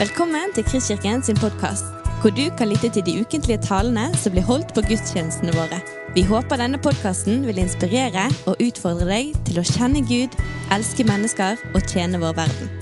Velkommen 0.00 0.54
til 0.56 0.64
Kristkirken 0.64 1.20
sin 1.22 1.36
podkast, 1.36 1.84
hvor 2.20 2.32
du 2.32 2.46
kan 2.58 2.70
lytte 2.72 2.88
til 2.88 3.02
de 3.04 3.20
ukentlige 3.20 3.60
talene 3.60 4.06
som 4.16 4.32
blir 4.32 4.46
holdt 4.48 4.70
på 4.72 4.80
gudstjenestene 4.88 5.52
våre. 5.52 5.76
Vi 6.16 6.22
håper 6.24 6.56
denne 6.56 6.80
podkasten 6.80 7.42
vil 7.44 7.60
inspirere 7.60 8.22
og 8.48 8.62
utfordre 8.64 9.04
deg 9.10 9.34
til 9.44 9.60
å 9.60 9.64
kjenne 9.74 10.00
Gud, 10.08 10.38
elske 10.72 11.04
mennesker 11.04 11.60
og 11.74 11.84
tjene 11.84 12.22
vår 12.24 12.32
verden. 12.40 12.72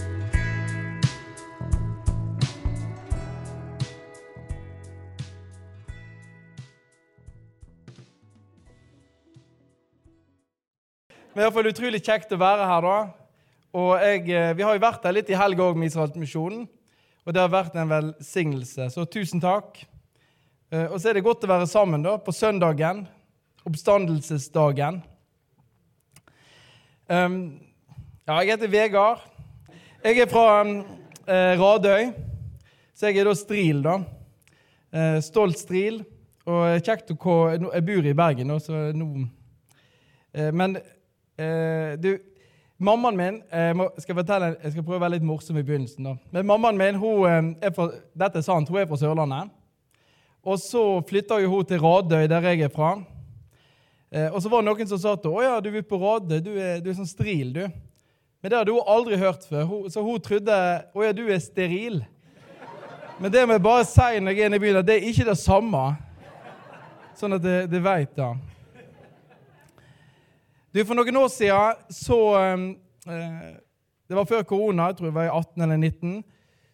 Men 11.35 11.35
det 11.35 11.43
er 11.43 11.43
i 11.43 11.51
hvert 11.51 11.59
fall 11.59 11.75
utrolig 11.75 12.05
kjekt 12.07 12.39
å 12.39 12.43
være 12.47 12.73
her, 12.77 12.91
da. 12.93 12.97
Og 13.75 13.93
jeg, 14.07 14.31
eh, 14.31 14.55
Vi 14.55 14.63
har 14.63 14.75
jo 14.75 14.87
vært 14.87 15.03
her 15.03 15.19
litt 15.19 15.31
i 15.31 15.43
helga 15.43 15.63
òg 15.67 15.75
med 15.75 15.91
Israelsmisjonen, 15.91 16.69
og 17.29 17.35
det 17.37 17.43
har 17.43 17.51
vært 17.53 17.75
en 17.77 17.91
velsignelse. 17.91 18.87
Så 18.89 19.05
tusen 19.05 19.41
takk. 19.43 19.83
Eh, 20.73 20.87
Og 20.89 20.97
så 20.97 21.11
er 21.11 21.19
det 21.19 21.25
godt 21.27 21.43
å 21.45 21.51
være 21.51 21.67
sammen 21.69 22.01
da, 22.01 22.15
på 22.17 22.33
søndagen, 22.33 23.03
oppstandelsesdagen. 23.69 25.03
Um, 27.09 27.61
ja, 28.25 28.39
jeg 28.41 28.55
heter 28.55 28.73
Vegard. 28.73 29.27
Jeg 30.05 30.23
er 30.25 30.31
fra 30.33 30.63
um, 30.63 30.73
eh, 31.29 31.61
Radøy, 31.61 32.15
så 32.97 33.11
jeg 33.11 33.21
er 33.21 33.29
da 33.29 33.37
stril, 33.37 33.83
da. 33.85 33.99
Uh, 34.89 35.21
stolt 35.21 35.61
stril. 35.61 36.01
Og 36.49 36.81
kjekt 36.81 37.13
å 37.13 37.35
Jeg 37.53 37.85
bor 37.85 38.09
i 38.09 38.17
Bergen 38.17 38.55
da, 38.55 38.57
så 38.57 38.87
nå 38.97 39.11
uh, 39.21 40.49
Men 40.57 40.79
uh, 40.81 41.93
du 42.01 42.15
Mammaen 42.79 43.17
min 43.19 43.39
jeg, 43.51 43.75
må, 43.75 43.89
skal 43.99 44.15
fortelle, 44.21 44.53
jeg 44.63 44.71
skal 44.71 44.85
prøve 44.87 45.01
å 45.01 45.03
være 45.03 45.17
litt 45.17 45.25
morsom 45.27 45.57
i 45.59 45.65
begynnelsen. 45.67 46.05
da. 46.07 46.13
Men 46.31 46.47
mammaen 46.47 46.77
min 46.79 46.99
hun 47.01 47.25
eh, 47.27 47.39
er 47.67 47.73
fra, 47.75 47.89
dette 48.15 48.39
er 48.39 48.45
sant, 48.47 48.69
hun 48.71 48.79
er 48.79 48.87
fra 48.87 48.99
Sørlandet. 49.01 49.51
Og 50.47 50.61
så 50.63 50.83
flytta 51.09 51.41
hun 51.43 51.67
til 51.67 51.83
Radøy, 51.83 52.29
der 52.31 52.47
jeg 52.53 52.63
er 52.69 52.71
fra. 52.71 52.93
Eh, 54.15 54.29
og 54.31 54.39
så 54.39 54.53
var 54.53 54.63
det 54.63 54.69
noen 54.71 54.91
som 54.91 55.01
sa 55.03 55.17
til 55.19 55.35
henne 55.35 55.49
ja, 55.49 55.57
du 55.59 55.73
er 55.73 55.83
på 55.83 55.99
Radøy, 55.99 56.39
du 56.39 56.53
er, 56.55 56.79
du 56.85 56.93
er 56.93 57.01
sånn 57.01 57.11
stril, 57.11 57.51
du. 57.57 57.65
Men 58.39 58.53
det 58.53 58.61
hadde 58.61 58.77
hun 58.77 58.93
aldri 58.95 59.19
hørt 59.19 59.49
før, 59.51 59.67
hun, 59.67 59.91
så 59.91 60.05
hun 60.07 60.23
trodde 60.23 60.55
å 60.95 61.03
ja, 61.03 61.11
du 61.11 61.25
er 61.27 61.43
steril. 61.43 61.99
Men 63.19 63.35
det 63.35 63.43
må 63.43 63.57
jeg 63.57 63.65
bare 63.65 63.89
si 63.91 64.23
når 64.23 64.37
jeg 64.37 64.45
er 64.45 64.53
inne 64.53 64.61
i 64.61 64.63
byen, 64.63 64.79
at 64.79 64.87
det 64.87 65.01
er 65.01 65.11
ikke 65.11 65.27
det 65.27 65.35
samme. 65.41 65.83
Sånn 67.19 67.35
at 67.35 67.43
det, 67.43 67.57
det 67.75 67.83
veit 67.83 68.15
da. 68.15 68.37
Du, 70.79 70.85
For 70.87 70.95
noen 70.95 71.17
år 71.19 71.31
siden 71.35 71.79
så 71.91 72.17
eh, 72.39 73.55
Det 74.07 74.15
var 74.15 74.27
før 74.31 74.45
korona, 74.47 74.85
jeg 74.93 74.99
tror 74.99 75.09
jeg 75.09 75.15
var 75.17 75.25
i 75.27 75.33
18 75.33 75.65
eller 75.65 75.81
19. 75.81 76.13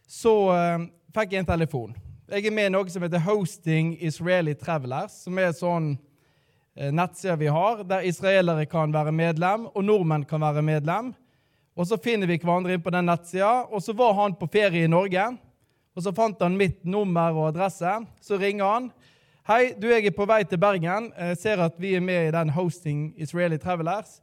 Så 0.04 0.32
eh, 0.52 0.82
fikk 1.16 1.32
jeg 1.32 1.40
en 1.40 1.48
telefon. 1.48 1.94
Jeg 2.28 2.44
er 2.44 2.52
med 2.52 2.68
i 2.68 2.72
noe 2.74 2.92
som 2.92 3.06
heter 3.06 3.22
Hosting 3.24 3.94
Israeli 4.04 4.52
Travelers, 4.60 5.14
som 5.24 5.40
er 5.40 5.48
en 5.48 5.56
sånn 5.56 5.88
eh, 6.76 6.92
nettside 6.92 7.38
vi 7.40 7.48
har, 7.48 7.80
der 7.88 8.04
israelere 8.04 8.68
kan 8.68 8.92
være 8.92 9.14
medlem, 9.16 9.64
og 9.72 9.88
nordmenn 9.88 10.28
kan 10.28 10.44
være 10.44 10.66
medlem. 10.68 11.14
Og 11.72 11.88
Så 11.88 11.96
finner 11.96 12.28
vi 12.28 12.36
hverandre 12.42 12.76
inn 12.76 12.84
på 12.84 12.92
den 12.92 13.08
nettsida. 13.08 13.70
Og 13.72 13.80
så 13.88 13.96
var 13.96 14.12
han 14.20 14.36
på 14.36 14.50
ferie 14.52 14.84
i 14.84 14.92
Norge. 14.98 15.30
Og 15.96 16.04
Så 16.04 16.12
fant 16.12 16.44
han 16.44 16.60
mitt 16.60 16.84
nummer 16.84 17.32
og 17.32 17.54
adresse. 17.54 17.96
Så 18.20 18.36
ringer 18.36 18.68
han. 18.68 18.92
Hei, 19.44 19.74
du, 19.76 19.90
jeg 19.90 20.06
er 20.08 20.14
på 20.16 20.24
vei 20.24 20.38
til 20.48 20.56
Bergen. 20.56 21.10
Jeg 21.20 21.36
ser 21.36 21.60
at 21.60 21.74
vi 21.76 21.90
er 21.92 22.00
med 22.00 22.30
i 22.30 22.32
den 22.32 22.48
Hosting 22.54 23.10
Israeli 23.20 23.58
Travelers. 23.60 24.22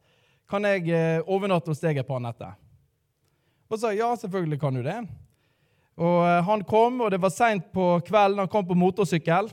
Kan 0.49 0.65
jeg 0.65 0.87
eh, 0.89 1.19
overnatte 1.29 1.69
hos 1.69 1.77
deg 1.83 1.99
et 2.01 2.07
par 2.07 2.23
netter? 2.23 2.55
Og 3.69 3.77
sa 3.77 3.91
ja, 3.93 4.07
selvfølgelig 4.17 4.57
kan 4.63 4.73
du 4.73 4.81
det. 4.81 4.95
Og 6.01 6.17
eh, 6.25 6.39
Han 6.47 6.65
kom, 6.65 7.03
og 7.05 7.13
det 7.13 7.21
var 7.21 7.29
seint 7.35 7.69
på 7.69 7.85
kvelden. 8.07 8.41
Han 8.41 8.49
kom 8.49 8.65
på 8.65 8.73
motorsykkel. 8.73 9.51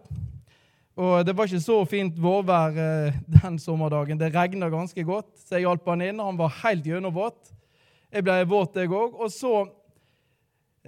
Og 0.96 1.28
Det 1.28 1.36
var 1.36 1.52
ikke 1.52 1.60
så 1.60 1.76
fint 1.84 2.16
vårvær 2.16 2.80
eh, 2.86 3.20
den 3.36 3.60
sommerdagen. 3.60 4.16
Det 4.16 4.32
regna 4.32 4.72
ganske 4.72 5.04
godt, 5.04 5.34
så 5.36 5.58
jeg 5.58 5.68
hjalp 5.68 5.92
han 5.92 6.08
inn. 6.08 6.24
Han 6.24 6.40
var 6.40 6.62
helt 6.64 6.88
gjennomvåt. 6.88 7.52
Jeg 8.08 8.24
ble 8.24 8.40
våt, 8.48 8.80
jeg 8.80 8.88
òg. 8.88 9.20
Og 9.20 9.36
så 9.36 9.54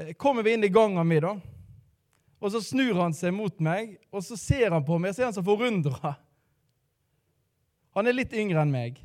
eh, 0.00 0.16
kommer 0.16 0.40
vi 0.40 0.56
inn 0.56 0.64
i 0.64 0.72
gangen 0.72 1.04
min, 1.04 1.28
da. 1.28 1.36
Og 2.40 2.54
så 2.54 2.62
snur 2.64 2.96
han 3.02 3.14
seg 3.16 3.34
mot 3.36 3.56
meg, 3.60 3.98
og 4.08 4.24
så 4.24 4.38
ser 4.40 4.72
han 4.72 4.84
på 4.84 4.96
meg, 4.98 5.12
og 5.12 5.16
så 5.16 5.22
er 5.22 5.28
han 5.28 5.36
så 5.36 5.44
forundra. 5.44 6.14
Han 7.96 8.08
er 8.08 8.16
litt 8.16 8.32
yngre 8.32 8.62
enn 8.64 8.72
meg. 8.72 9.00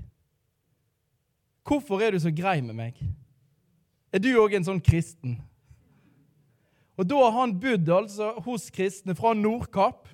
Hvorfor 1.65 2.03
er 2.05 2.15
du 2.15 2.21
så 2.21 2.31
grei 2.31 2.61
med 2.63 2.77
meg? 2.77 2.99
Er 4.13 4.21
du 4.23 4.29
òg 4.39 4.53
en 4.55 4.67
sånn 4.67 4.79
kristen? 4.83 5.39
Og 6.95 7.07
da 7.09 7.17
har 7.25 7.33
han 7.41 7.55
bodd 7.59 7.89
altså 7.91 8.29
hos 8.45 8.69
kristne 8.71 9.15
fra 9.17 9.33
Nordkapp 9.35 10.07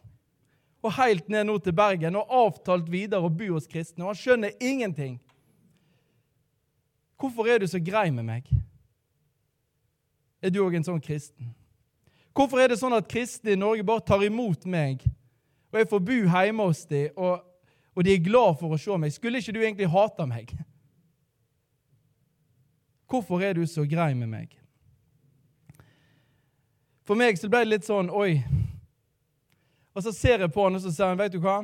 og 0.82 0.96
helt 0.98 1.28
ned 1.30 1.46
nå 1.46 1.60
til 1.62 1.76
Bergen 1.78 2.18
og 2.18 2.32
avtalt 2.34 2.88
videre 2.90 3.28
å 3.28 3.30
bo 3.30 3.52
hos 3.54 3.70
kristne. 3.70 4.02
Og 4.02 4.16
han 4.16 4.18
skjønner 4.18 4.56
ingenting. 4.58 5.20
Hvorfor 7.22 7.52
er 7.52 7.62
du 7.62 7.68
så 7.70 7.78
grei 7.78 8.08
med 8.10 8.26
meg? 8.26 8.50
Er 10.42 10.50
du 10.50 10.64
òg 10.64 10.80
en 10.80 10.88
sånn 10.88 11.04
kristen? 11.04 11.52
Hvorfor 12.34 12.62
er 12.62 12.72
det 12.72 12.80
sånn 12.80 12.96
at 12.96 13.10
kristne 13.12 13.56
i 13.56 13.60
Norge 13.60 13.84
bare 13.84 14.04
tar 14.08 14.24
imot 14.24 14.66
meg, 14.70 15.04
og 15.72 15.80
jeg 15.80 15.90
får 15.92 16.04
bo 16.08 16.20
hjemme 16.24 16.68
hos 16.68 16.86
dem, 16.88 17.12
og, 17.20 17.44
og 17.96 18.06
de 18.08 18.14
er 18.14 18.24
glad 18.24 18.58
for 18.60 18.72
å 18.72 18.80
se 18.80 18.98
meg? 19.00 19.12
Skulle 19.16 19.42
ikke 19.44 19.56
du 19.56 19.62
egentlig 19.62 19.90
hate 19.92 20.28
meg? 20.28 20.54
Hvorfor 23.12 23.44
er 23.44 23.58
du 23.58 23.66
så 23.68 23.84
grei 23.88 24.14
med 24.16 24.32
meg? 24.32 24.56
For 27.04 27.20
meg 27.20 27.36
så 27.40 27.50
ble 27.52 27.66
det 27.66 27.74
litt 27.74 27.88
sånn 27.88 28.12
Oi. 28.14 28.40
Og 29.92 30.06
så 30.06 30.14
ser 30.16 30.46
jeg 30.46 30.54
på 30.56 30.64
han, 30.64 30.78
og 30.78 30.84
så 30.84 30.94
sier 30.94 31.10
han, 31.12 31.20
vet 31.20 31.34
du 31.36 31.42
hva? 31.44 31.58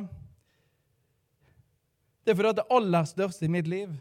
Det 2.20 2.34
er 2.34 2.36
fordi 2.36 2.50
at 2.52 2.58
det 2.60 2.68
aller 2.76 3.08
største 3.08 3.46
i 3.46 3.52
mitt 3.52 3.70
liv, 3.70 3.94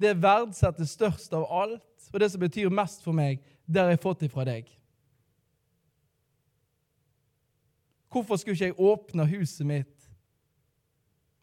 det 0.00 0.14
verdsetter 0.16 0.88
størst 0.88 1.34
av 1.36 1.44
alt, 1.52 2.08
og 2.08 2.20
det 2.22 2.30
som 2.32 2.40
betyr 2.40 2.72
mest 2.72 3.04
for 3.04 3.12
meg, 3.12 3.42
det 3.68 3.82
har 3.82 3.92
jeg 3.92 4.00
fått 4.00 4.24
ifra 4.24 4.46
deg. 4.48 4.70
Hvorfor 8.08 8.36
skulle 8.36 8.56
ikke 8.56 8.64
jeg 8.64 8.80
åpne 8.80 9.26
huset 9.28 9.66
mitt 9.66 10.08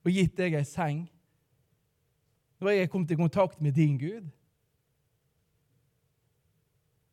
og 0.05 0.13
gitt 0.13 0.37
deg 0.37 0.57
ei 0.57 0.65
seng 0.65 1.05
når 2.61 2.71
jeg 2.71 2.89
kommet 2.89 3.11
i 3.11 3.19
kontakt 3.19 3.61
med 3.61 3.75
din 3.77 3.97
Gud? 4.01 4.25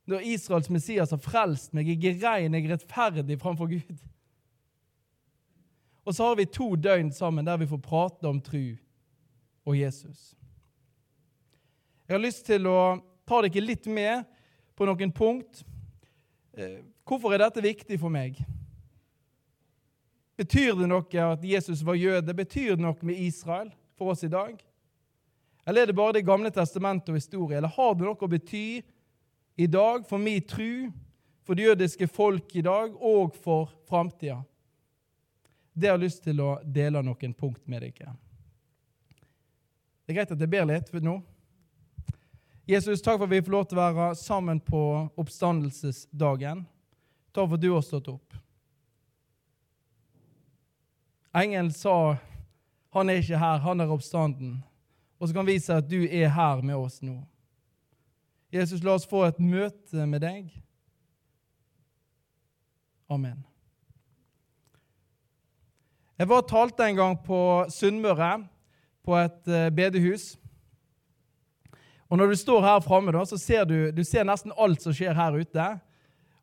Når 0.09 0.25
Israels 0.35 0.71
Messias 0.71 1.13
har 1.15 1.21
frelst 1.23 1.75
meg, 1.77 1.89
jeg 1.89 2.17
er 2.17 2.23
rein, 2.25 2.55
jeg 2.55 2.65
er 2.67 2.75
rettferdig 2.75 3.39
framfor 3.41 3.69
Gud. 3.71 4.01
Og 6.05 6.15
så 6.15 6.27
har 6.27 6.39
vi 6.41 6.49
to 6.51 6.73
døgn 6.75 7.13
sammen 7.15 7.47
der 7.47 7.61
vi 7.61 7.69
får 7.71 7.83
prate 7.85 8.29
om 8.29 8.41
tru 8.43 8.75
og 9.65 9.79
Jesus. 9.79 10.33
Jeg 12.09 12.17
har 12.17 12.25
lyst 12.25 12.47
til 12.47 12.67
å 12.67 12.79
ta 13.29 13.39
dere 13.45 13.63
litt 13.63 13.87
med 13.87 14.25
på 14.77 14.89
noen 14.89 15.13
punkt. 15.15 15.63
Eh, 16.59 16.83
Hvorfor 17.07 17.33
er 17.33 17.45
dette 17.45 17.63
viktig 17.63 17.99
for 18.01 18.13
meg? 18.13 18.41
Betyr 20.43 20.75
det 20.75 20.89
noe 20.91 21.23
at 21.23 21.45
Jesus 21.47 21.85
var 21.87 21.95
jøde? 21.95 22.35
Betyr 22.35 22.75
det 22.75 22.83
noe 22.83 23.07
med 23.07 23.21
Israel 23.23 23.69
for 23.95 24.11
oss 24.11 24.25
i 24.27 24.31
dag? 24.33 24.57
Eller 25.63 25.83
er 25.85 25.87
det 25.87 25.95
bare 25.95 26.17
Det 26.17 26.27
gamle 26.27 26.51
testamentet 26.51 27.13
og 27.13 27.21
historie? 27.21 27.61
Eller 27.61 27.71
har 27.71 27.95
det 27.95 28.09
noe 28.09 28.19
å 28.19 28.31
bety 28.31 28.83
i 29.55 29.69
dag 29.71 30.03
for 30.09 30.19
min 30.19 30.43
tru, 30.43 30.91
for 31.47 31.55
det 31.55 31.69
jødiske 31.69 32.09
folk 32.11 32.57
i 32.59 32.65
dag 32.67 32.97
og 32.99 33.37
for 33.39 33.71
framtida? 33.87 34.41
Det 35.73 35.89
har 35.89 35.95
jeg 35.95 36.09
lyst 36.09 36.25
til 36.27 36.43
å 36.43 36.57
dele 36.65 37.05
noen 37.07 37.39
punkt 37.39 37.63
med 37.71 37.87
dere. 37.87 38.17
Det 40.03 40.11
er 40.11 40.19
greit 40.19 40.35
at 40.35 40.43
jeg 40.43 40.51
ber 40.51 40.67
litt 40.67 40.93
nå. 40.99 41.21
Jesus, 42.67 43.03
takk 43.03 43.21
for 43.21 43.31
at 43.31 43.37
vi 43.37 43.45
får 43.47 43.55
lov 43.55 43.71
til 43.71 43.79
å 43.79 43.87
være 43.95 44.13
sammen 44.19 44.59
på 44.59 44.83
oppstandelsesdagen. 45.19 46.67
Takk 47.31 47.47
for 47.47 47.55
at 47.55 47.63
du 47.63 47.71
har 47.73 47.87
stått 47.87 48.11
opp. 48.11 48.42
Engelen 51.35 51.71
sa 51.73 52.17
han 52.93 53.09
er 53.09 53.23
ikke 53.23 53.39
her, 53.41 53.63
han 53.65 53.81
er 53.81 53.93
oppstanden. 53.93 54.59
Og 55.19 55.29
så 55.29 55.35
kan 55.35 55.47
vi 55.47 55.57
si 55.63 55.73
at 55.73 55.87
du 55.89 56.03
er 56.05 56.29
her 56.29 56.61
med 56.61 56.77
oss 56.77 56.99
nå. 57.03 57.15
Jesus, 58.53 58.83
la 58.85 58.99
oss 58.99 59.09
få 59.09 59.25
et 59.25 59.39
møte 59.41 60.05
med 60.07 60.21
deg. 60.21 60.51
Amen. 63.09 63.41
Jeg 66.21 66.29
var 66.29 66.43
og 66.43 66.51
talte 66.51 66.85
en 66.85 66.99
gang 66.99 67.17
på 67.25 67.39
Sunnmøre, 67.73 68.45
på 69.03 69.17
et 69.19 69.49
eh, 69.49 69.71
bedehus. 69.75 70.35
Og 72.13 72.19
Når 72.19 72.27
du 72.27 72.37
står 72.37 72.61
her 72.61 72.81
framme, 72.85 73.25
så 73.27 73.39
ser 73.41 73.65
du, 73.65 73.91
du 73.91 74.05
ser 74.05 74.29
nesten 74.29 74.53
alt 74.57 74.85
som 74.85 74.93
skjer 74.93 75.17
her 75.17 75.33
ute. 75.33 75.65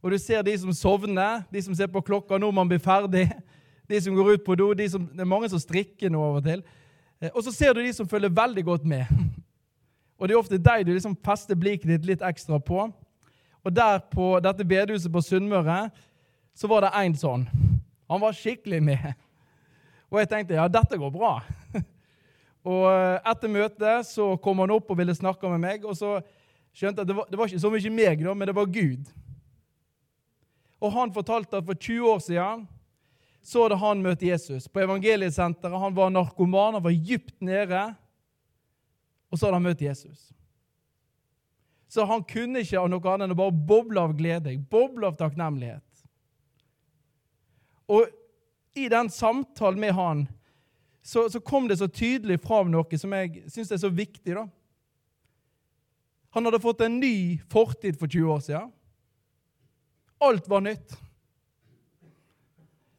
Og 0.02 0.12
du 0.12 0.18
ser 0.18 0.42
de 0.42 0.58
som 0.58 0.74
sovner, 0.74 1.44
de 1.54 1.62
som 1.62 1.76
ser 1.78 1.88
på 1.94 2.02
klokka 2.02 2.40
når 2.42 2.52
man 2.52 2.68
blir 2.68 2.82
ferdig, 2.82 3.28
de 3.90 4.02
som 4.02 4.16
går 4.16 4.36
ut 4.36 4.46
på 4.46 4.56
do, 4.60 4.70
de 4.78 4.86
som, 4.90 5.06
det 5.10 5.24
er 5.24 5.30
mange 5.30 5.50
som 5.50 5.62
strikker 5.62 6.12
nå 6.14 6.22
av 6.22 6.40
og 6.40 6.46
til. 6.46 6.64
Eh, 7.22 7.32
Og 7.34 7.44
så 7.44 7.54
ser 7.56 7.74
du 7.74 7.82
de 7.82 7.94
som 7.96 8.08
følger 8.08 8.30
veldig 8.30 8.64
godt 8.66 8.86
med. 8.86 9.10
Og 10.20 10.28
det 10.28 10.36
er 10.36 10.42
ofte 10.42 10.60
deg 10.60 10.86
du 10.86 10.94
liksom 10.94 11.16
fester 11.26 11.58
blikket 11.58 11.90
ditt 11.90 12.06
litt 12.06 12.26
ekstra 12.26 12.60
på. 12.60 12.90
Og 13.64 13.74
der 13.76 14.02
på 14.12 14.36
dette 14.44 14.66
bedehuset 14.68 15.12
på 15.12 15.24
Sunnmøre 15.24 15.90
så 16.56 16.68
var 16.68 16.84
det 16.86 16.96
én 17.00 17.16
sånn. 17.16 17.46
Han 18.10 18.22
var 18.22 18.36
skikkelig 18.36 18.82
med. 18.84 19.14
Og 20.10 20.20
jeg 20.20 20.30
tenkte 20.32 20.58
ja, 20.58 20.68
dette 20.68 20.98
går 21.00 21.12
bra. 21.14 21.38
og 22.70 22.84
eh, 22.92 23.20
etter 23.32 23.52
møtet 23.52 24.10
så 24.10 24.34
kom 24.44 24.60
han 24.64 24.74
opp 24.76 24.92
og 24.92 25.00
ville 25.00 25.16
snakke 25.16 25.52
med 25.54 25.64
meg. 25.64 25.86
Og 25.88 25.96
så 25.98 26.18
skjønte 26.76 27.02
jeg 27.02 27.08
at 27.08 27.12
det 27.12 27.18
var, 27.18 27.30
det 27.30 27.40
var 27.40 27.50
ikke 27.50 27.64
så 27.64 27.72
mye 27.74 27.94
meg, 27.94 28.26
da, 28.26 28.36
men 28.36 28.50
det 28.50 28.58
var 28.58 28.74
Gud. 28.74 29.08
Og 30.80 30.94
han 30.96 31.14
fortalte 31.16 31.60
at 31.60 31.68
for 31.68 31.76
20 31.76 32.12
år 32.14 32.22
siden 32.24 32.68
så 33.42 33.64
hadde 33.64 33.80
han 33.80 34.02
møtt 34.04 34.24
Jesus 34.26 34.68
på 34.68 34.82
evangeliesenteret. 34.84 35.80
Han 35.80 35.96
var 35.96 36.12
narkoman, 36.14 36.76
han 36.78 36.84
var 36.84 36.96
dypt 36.96 37.38
nede. 37.42 37.86
Og 39.30 39.40
så 39.40 39.48
hadde 39.48 39.60
han 39.60 39.68
møtt 39.70 39.82
Jesus. 39.82 40.30
Så 41.90 42.06
han 42.06 42.24
kunne 42.28 42.62
ikke 42.62 42.82
av 42.82 42.90
noe 42.92 43.02
annet 43.10 43.30
enn 43.30 43.34
å 43.34 43.40
bare 43.40 43.66
boble 43.72 44.02
av 44.02 44.14
glede, 44.18 44.54
boble 44.70 45.10
av 45.10 45.18
takknemlighet. 45.18 46.04
Og 47.90 48.06
i 48.78 48.86
den 48.92 49.10
samtalen 49.10 49.82
med 49.82 49.96
han 49.98 50.28
så, 51.02 51.26
så 51.30 51.40
kom 51.42 51.66
det 51.68 51.80
så 51.80 51.88
tydelig 51.90 52.38
fram 52.44 52.70
noe 52.70 53.00
som 53.02 53.14
jeg 53.18 53.48
syns 53.50 53.72
er 53.74 53.82
så 53.82 53.90
viktig. 53.90 54.36
da. 54.36 54.46
Han 56.36 56.46
hadde 56.46 56.62
fått 56.62 56.84
en 56.86 57.00
ny 57.02 57.40
fortid 57.50 57.98
for 57.98 58.06
20 58.06 58.34
år 58.36 58.44
siden. 58.46 58.70
Alt 60.22 60.50
var 60.52 60.62
nytt. 60.62 60.94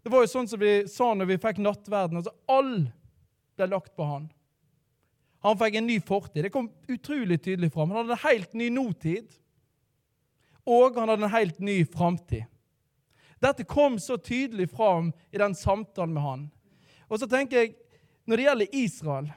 Det 0.02 0.12
var 0.12 0.24
jo 0.24 0.32
sånn 0.32 0.48
som 0.48 0.60
vi 0.60 0.74
sa 0.88 1.10
når 1.14 1.28
vi 1.28 1.40
fikk 1.40 1.60
nattverden. 1.60 2.20
altså 2.20 2.32
All 2.48 2.86
ble 3.56 3.68
lagt 3.68 3.92
på 3.96 4.06
han. 4.08 4.30
Han 5.44 5.58
fikk 5.60 5.76
en 5.76 5.86
ny 5.88 5.98
fortid. 6.04 6.44
Det 6.44 6.52
kom 6.52 6.70
utrolig 6.88 7.40
tydelig 7.42 7.72
fram. 7.72 7.90
Han 7.90 8.02
hadde 8.02 8.16
en 8.16 8.24
helt 8.24 8.56
ny 8.56 8.70
nåtid, 8.72 9.28
og 10.68 10.96
han 11.00 11.12
hadde 11.12 11.28
en 11.28 11.36
helt 11.36 11.60
ny 11.64 11.78
framtid. 11.88 12.44
Dette 13.40 13.64
kom 13.64 13.96
så 14.00 14.18
tydelig 14.20 14.68
fram 14.70 15.12
i 15.32 15.40
den 15.40 15.54
samtalen 15.56 16.12
med 16.12 16.22
han. 16.22 16.42
Og 17.08 17.20
så 17.20 17.28
tenker 17.28 17.64
jeg, 17.64 17.76
Når 18.28 18.36
det 18.36 18.44
gjelder 18.44 18.74
Israel 18.76 19.28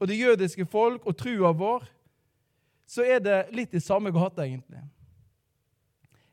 og 0.00 0.08
det 0.08 0.16
jødiske 0.18 0.66
folk 0.66 1.06
og 1.06 1.16
trua 1.16 1.52
vår, 1.56 1.84
så 2.84 3.04
er 3.06 3.20
det 3.22 3.54
litt 3.54 3.72
i 3.72 3.80
samme 3.80 4.10
gate, 4.12 4.42
egentlig. 4.42 4.82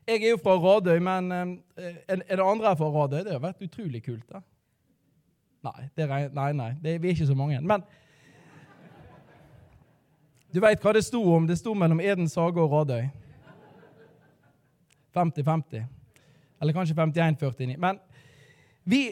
Jeg 0.08 0.22
er 0.24 0.30
jo 0.30 0.38
fra 0.40 0.54
Radøy, 0.56 0.98
men 1.04 1.32
eh, 1.76 1.96
er 2.08 2.36
det 2.36 2.40
andre 2.40 2.70
fra 2.76 2.86
Radøy? 2.88 3.18
Det 3.26 3.34
har 3.34 3.42
vært 3.42 3.60
utrolig 3.66 4.00
kult. 4.06 4.24
da. 4.32 4.40
Nei, 5.68 5.88
er, 6.00 6.30
nei, 6.32 6.52
nei 6.56 6.68
det, 6.80 6.94
vi 7.02 7.10
er 7.10 7.16
ikke 7.16 7.26
så 7.28 7.36
mange. 7.36 7.58
Men 7.60 7.84
du 10.48 10.62
veit 10.64 10.80
hva 10.80 10.94
det 10.96 11.04
sto 11.04 11.20
om? 11.34 11.44
Det 11.44 11.58
sto 11.60 11.74
mellom 11.76 12.00
Edens 12.00 12.38
hage 12.40 12.62
og 12.62 12.72
Radøy. 12.72 13.04
50-50. 15.12 15.84
Eller 16.62 16.72
kanskje 16.72 16.96
51-49. 16.96 17.76
Men 17.76 18.00
vi 18.88 19.02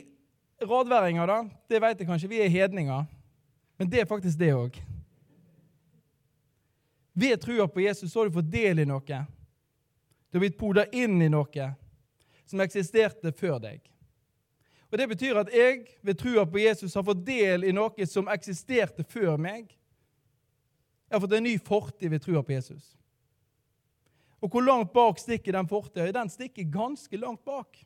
radværinger, 0.65 1.29
da, 1.29 1.39
det 1.69 1.83
vet 1.83 2.01
jeg 2.01 2.09
kanskje, 2.09 2.33
vi 2.33 2.41
er 2.41 2.49
hedninger. 2.49 3.05
Men 3.77 3.93
det 3.93 4.01
er 4.01 4.09
faktisk 4.09 4.41
det 4.41 4.55
òg. 4.57 4.81
Ved 7.13 7.37
trua 7.41 7.69
på 7.69 7.85
Jesus 7.85 8.13
så 8.13 8.23
har 8.23 8.31
du 8.31 8.39
fått 8.41 8.53
del 8.53 8.81
i 8.81 8.89
noe. 8.89 9.25
Du 10.31 10.39
har 10.39 10.47
blitt 10.47 10.59
poda 10.59 10.87
inn 10.93 11.21
i 11.23 11.29
noe 11.33 11.69
som 12.47 12.63
eksisterte 12.63 13.33
før 13.33 13.59
deg. 13.63 13.81
Og 14.91 14.99
Det 14.99 15.09
betyr 15.09 15.41
at 15.41 15.51
jeg 15.53 15.83
ved 16.03 16.19
trua 16.19 16.45
på 16.47 16.63
Jesus 16.63 16.95
har 16.95 17.05
fått 17.07 17.25
del 17.27 17.67
i 17.67 17.75
noe 17.75 18.07
som 18.07 18.29
eksisterte 18.31 19.05
før 19.05 19.37
meg. 19.37 19.73
Jeg 21.07 21.17
har 21.17 21.23
fått 21.23 21.37
en 21.39 21.47
ny 21.47 21.57
fortid 21.59 22.11
ved 22.11 22.23
trua 22.23 22.43
på 22.43 22.55
Jesus. 22.55 22.95
Og 24.43 24.53
hvor 24.53 24.63
langt 24.63 24.93
bak 24.95 25.19
stikker 25.19 25.57
den 25.57 25.69
fortida? 25.69 26.13
Den 26.13 26.31
stikker 26.31 26.69
ganske 26.71 27.19
langt 27.19 27.45
bak. 27.45 27.79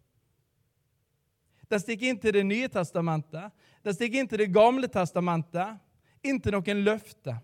Den 1.70 1.80
stikker 1.80 2.10
inn 2.10 2.18
til 2.18 2.34
Det 2.34 2.44
nye 2.44 2.68
testamentet, 2.68 3.52
den 3.82 3.94
stikker 3.94 4.20
inn 4.20 4.28
til 4.28 4.42
Det 4.42 4.50
gamle 4.52 4.88
testamentet, 4.90 5.78
inn 6.22 6.40
til 6.42 6.52
noen 6.52 6.82
løfter. 6.84 7.38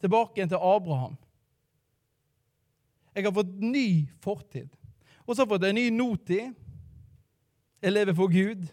Tilbake 0.00 0.38
igjen 0.38 0.52
til 0.52 0.62
Abraham. 0.62 1.16
Jeg 3.14 3.24
har 3.24 3.34
fått 3.36 3.60
ny 3.60 4.08
fortid. 4.20 4.68
Og 5.26 5.34
så 5.34 5.42
har 5.42 5.46
jeg 5.46 5.54
fått 5.54 5.68
en 5.68 5.78
ny 5.78 5.88
nåtid. 5.90 6.54
Jeg 7.82 7.92
lever 7.92 8.14
for 8.16 8.32
Gud. 8.32 8.64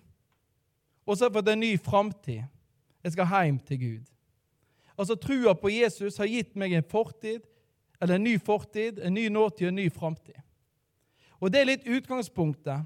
Og 1.06 1.18
så 1.18 1.26
har 1.26 1.30
jeg 1.30 1.38
fått 1.40 1.52
en 1.54 1.60
ny 1.60 1.74
framtid. 1.78 2.44
Jeg 3.04 3.12
skal 3.16 3.30
hjem 3.34 3.60
til 3.60 3.80
Gud. 3.80 4.06
Altså, 5.00 5.16
Trua 5.16 5.54
på 5.56 5.70
Jesus 5.72 6.18
har 6.20 6.28
gitt 6.28 6.56
meg 6.60 6.74
en 6.76 6.84
fortid, 6.84 7.46
eller 8.02 8.16
en 8.16 8.24
ny 8.24 8.36
fortid, 8.40 9.00
en 9.00 9.14
ny 9.14 9.28
nåtid 9.32 9.68
og 9.68 9.72
en 9.72 9.80
ny 9.80 9.88
framtid. 9.92 10.36
Og 11.40 11.52
det 11.52 11.62
er 11.62 11.70
litt 11.70 11.88
utgangspunktet. 11.88 12.84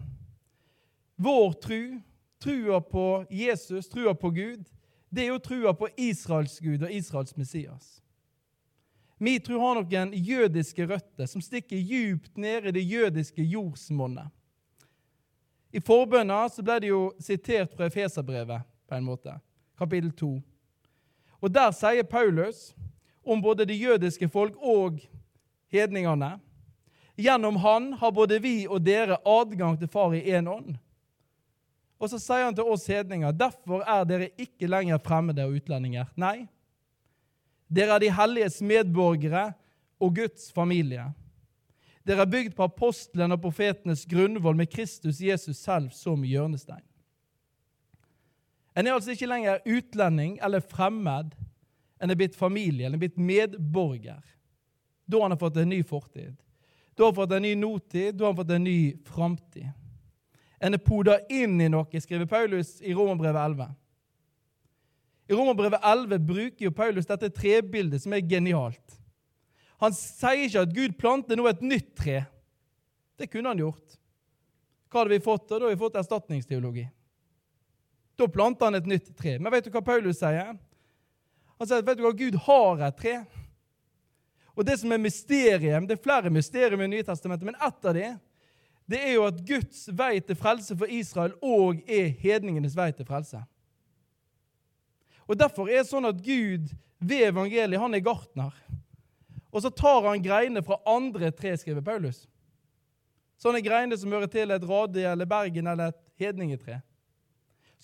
Vår 1.17 1.53
tru, 1.61 1.81
trua 2.41 2.79
på 2.85 3.25
Jesus, 3.31 3.89
trua 3.89 4.13
på 4.13 4.29
Gud, 4.29 4.63
det 5.09 5.25
er 5.25 5.33
jo 5.33 5.41
trua 5.41 5.73
på 5.77 5.89
Israels 5.97 6.59
Gud 6.59 6.85
og 6.85 6.93
Israels 6.93 7.37
Messias. 7.37 8.02
Vi 9.23 9.39
tror 9.39 9.59
har 9.61 9.77
noen 9.79 10.13
jødiske 10.13 10.85
røtter 10.89 11.27
som 11.31 11.41
stikker 11.41 11.79
djupt 11.79 12.35
ned 12.35 12.67
i 12.67 12.73
det 12.75 12.83
jødiske 12.83 13.43
jordsmonnet. 13.43 14.27
I 15.71 15.79
forbønna 15.81 16.41
ble 16.59 16.79
det 16.83 16.89
jo 16.89 17.03
sitert 17.23 17.71
fra 17.73 17.87
Efeserbrevet, 17.87 18.65
på 18.83 18.97
en 18.97 19.05
måte, 19.07 19.37
kapittel 19.79 20.11
2. 20.11 20.31
Og 21.39 21.51
Der 21.51 21.71
sier 21.71 22.03
Paulus 22.03 22.73
om 23.23 23.41
både 23.41 23.65
det 23.65 23.79
jødiske 23.79 24.27
folk 24.29 24.59
og 24.59 24.99
hedningene 25.71 26.39
Gjennom 27.15 27.55
han 27.61 27.93
har 27.93 28.11
både 28.11 28.39
vi 28.41 28.63
og 28.67 28.81
dere 28.81 29.19
adgang 29.25 29.77
til 29.77 29.87
Far 29.87 30.15
i 30.17 30.23
én 30.33 30.49
ånd. 30.49 30.79
Og 32.01 32.09
så 32.09 32.17
sier 32.19 32.47
han 32.47 32.55
til 32.57 32.67
oss 32.67 32.87
hedninger, 32.89 33.31
derfor 33.31 33.83
er 33.85 34.03
dere 34.09 34.31
ikke 34.33 34.67
lenger 34.67 34.99
fremmede 34.99 35.45
og 35.45 35.59
utlendinger. 35.59 36.09
Nei, 36.17 36.47
dere 37.73 37.95
er 37.95 38.03
de 38.03 38.13
helliges 38.13 38.61
medborgere 38.61 39.51
og 40.01 40.15
Guds 40.15 40.51
familie. 40.53 41.07
Dere 42.03 42.25
er 42.25 42.31
bygd 42.31 42.55
på 42.57 42.67
apostlene 42.67 43.37
og 43.37 43.43
profetenes 43.45 44.03
grunnvoll 44.09 44.57
med 44.59 44.71
Kristus 44.71 45.21
Jesus 45.23 45.61
selv 45.63 45.93
som 45.95 46.25
hjørnestein. 46.27 46.83
En 48.75 48.87
er 48.87 48.95
altså 48.95 49.13
ikke 49.13 49.29
lenger 49.29 49.61
utlending 49.69 50.39
eller 50.43 50.63
fremmed. 50.65 51.35
En 52.01 52.11
er 52.11 52.17
blitt 52.19 52.35
familie, 52.35 52.87
en 52.87 52.97
er 52.97 53.01
blitt 53.01 53.21
medborger. 53.21 54.23
Da 55.05 55.21
har 55.21 55.29
han 55.29 55.39
fått 55.39 55.61
en 55.61 55.69
ny 55.69 55.83
fortid. 55.85 56.33
Da 56.95 57.05
har 57.05 57.13
han 57.13 57.21
fått 57.21 57.37
en 57.37 57.45
ny 57.45 57.53
notid, 57.55 58.17
da 58.17 58.25
har 58.25 58.33
han 58.33 58.41
fått 58.41 58.55
en 58.57 58.65
ny 58.65 58.79
framtid. 59.07 59.69
En 60.59 60.73
er 60.73 60.81
poda 60.83 61.19
inn 61.29 61.61
i 61.61 61.69
noe, 61.71 62.01
skriver 62.01 62.27
Paulus 62.29 62.77
i 62.81 62.93
Romerbrevet 62.95 63.41
11. 63.41 63.69
I 65.33 65.37
Romerbrevet 65.37 65.81
11 65.81 66.19
bruker 66.27 66.67
jo 66.67 66.71
Paulus 66.75 67.09
dette 67.09 67.31
trebildet, 67.33 68.03
som 68.03 68.13
er 68.13 68.25
genialt. 68.29 68.99
Han 69.81 69.95
sier 69.97 70.45
ikke 70.45 70.63
at 70.63 70.75
Gud 70.75 70.97
planter 70.99 71.39
nå 71.39 71.47
et 71.49 71.63
nytt 71.65 71.89
tre. 71.97 72.21
Det 73.19 73.27
kunne 73.31 73.49
han 73.49 73.61
gjort. 73.63 73.97
Hva 74.87 75.01
hadde 75.01 75.15
vi 75.15 75.23
fått? 75.25 75.47
Da 75.49 75.57
Da 75.57 75.65
hadde 75.65 75.73
vi 75.73 75.81
fått 75.81 75.97
erstatningsteologi. 75.99 76.85
Da 78.15 78.27
planter 78.29 78.69
han 78.69 78.77
et 78.77 78.89
nytt 78.89 79.09
tre. 79.17 79.39
Men 79.39 79.51
vet 79.51 79.65
du 79.65 79.71
hva 79.73 79.81
Paulus 79.81 80.21
sier? 80.21 80.53
Han 81.57 81.69
sier 81.69 81.81
vet 81.81 81.97
du 81.97 82.05
hva, 82.05 82.13
Gud 82.13 82.37
har 82.45 82.85
et 82.87 82.99
tre. 82.99 83.15
Og 84.53 84.65
Det 84.65 84.77
som 84.79 84.91
er 84.93 85.01
mysterium, 85.01 85.87
det 85.89 85.97
er 85.97 86.03
flere 86.03 86.29
mysterium 86.29 86.85
i 86.85 86.91
Nye 86.91 87.05
testamentet, 87.07 87.45
men 87.45 87.57
ett 87.57 87.89
av 87.89 87.97
dem 87.97 88.21
det 88.85 88.99
er 88.99 89.13
jo 89.15 89.23
at 89.25 89.37
Guds 89.47 89.85
vei 89.95 90.19
til 90.19 90.35
frelse 90.35 90.75
for 90.75 90.91
Israel 90.91 91.31
òg 91.39 91.79
er 91.87 92.09
hedningenes 92.19 92.75
vei 92.75 92.89
til 92.91 93.07
frelse. 93.07 93.39
Og 95.27 95.37
Derfor 95.39 95.69
er 95.69 95.81
det 95.83 95.89
sånn 95.89 96.07
at 96.09 96.19
Gud 96.23 96.71
ved 97.03 97.27
evangeliet 97.29 97.81
han 97.81 97.95
er 97.95 98.03
gartner. 98.03 98.55
Og 99.53 99.61
så 99.61 99.69
tar 99.69 100.07
han 100.07 100.23
greinene 100.23 100.63
fra 100.65 100.79
andre 100.89 101.29
tre, 101.31 101.53
skriver 101.57 101.85
Paulus. 101.85 102.23
Sånne 103.37 103.61
greiner 103.63 103.99
som 103.99 104.11
hører 104.13 104.31
til 104.31 104.53
et 104.55 104.65
Radi 104.65 105.03
eller 105.05 105.29
Bergen 105.29 105.67
eller 105.69 105.91
et 105.91 106.01
hedningetre. 106.23 106.79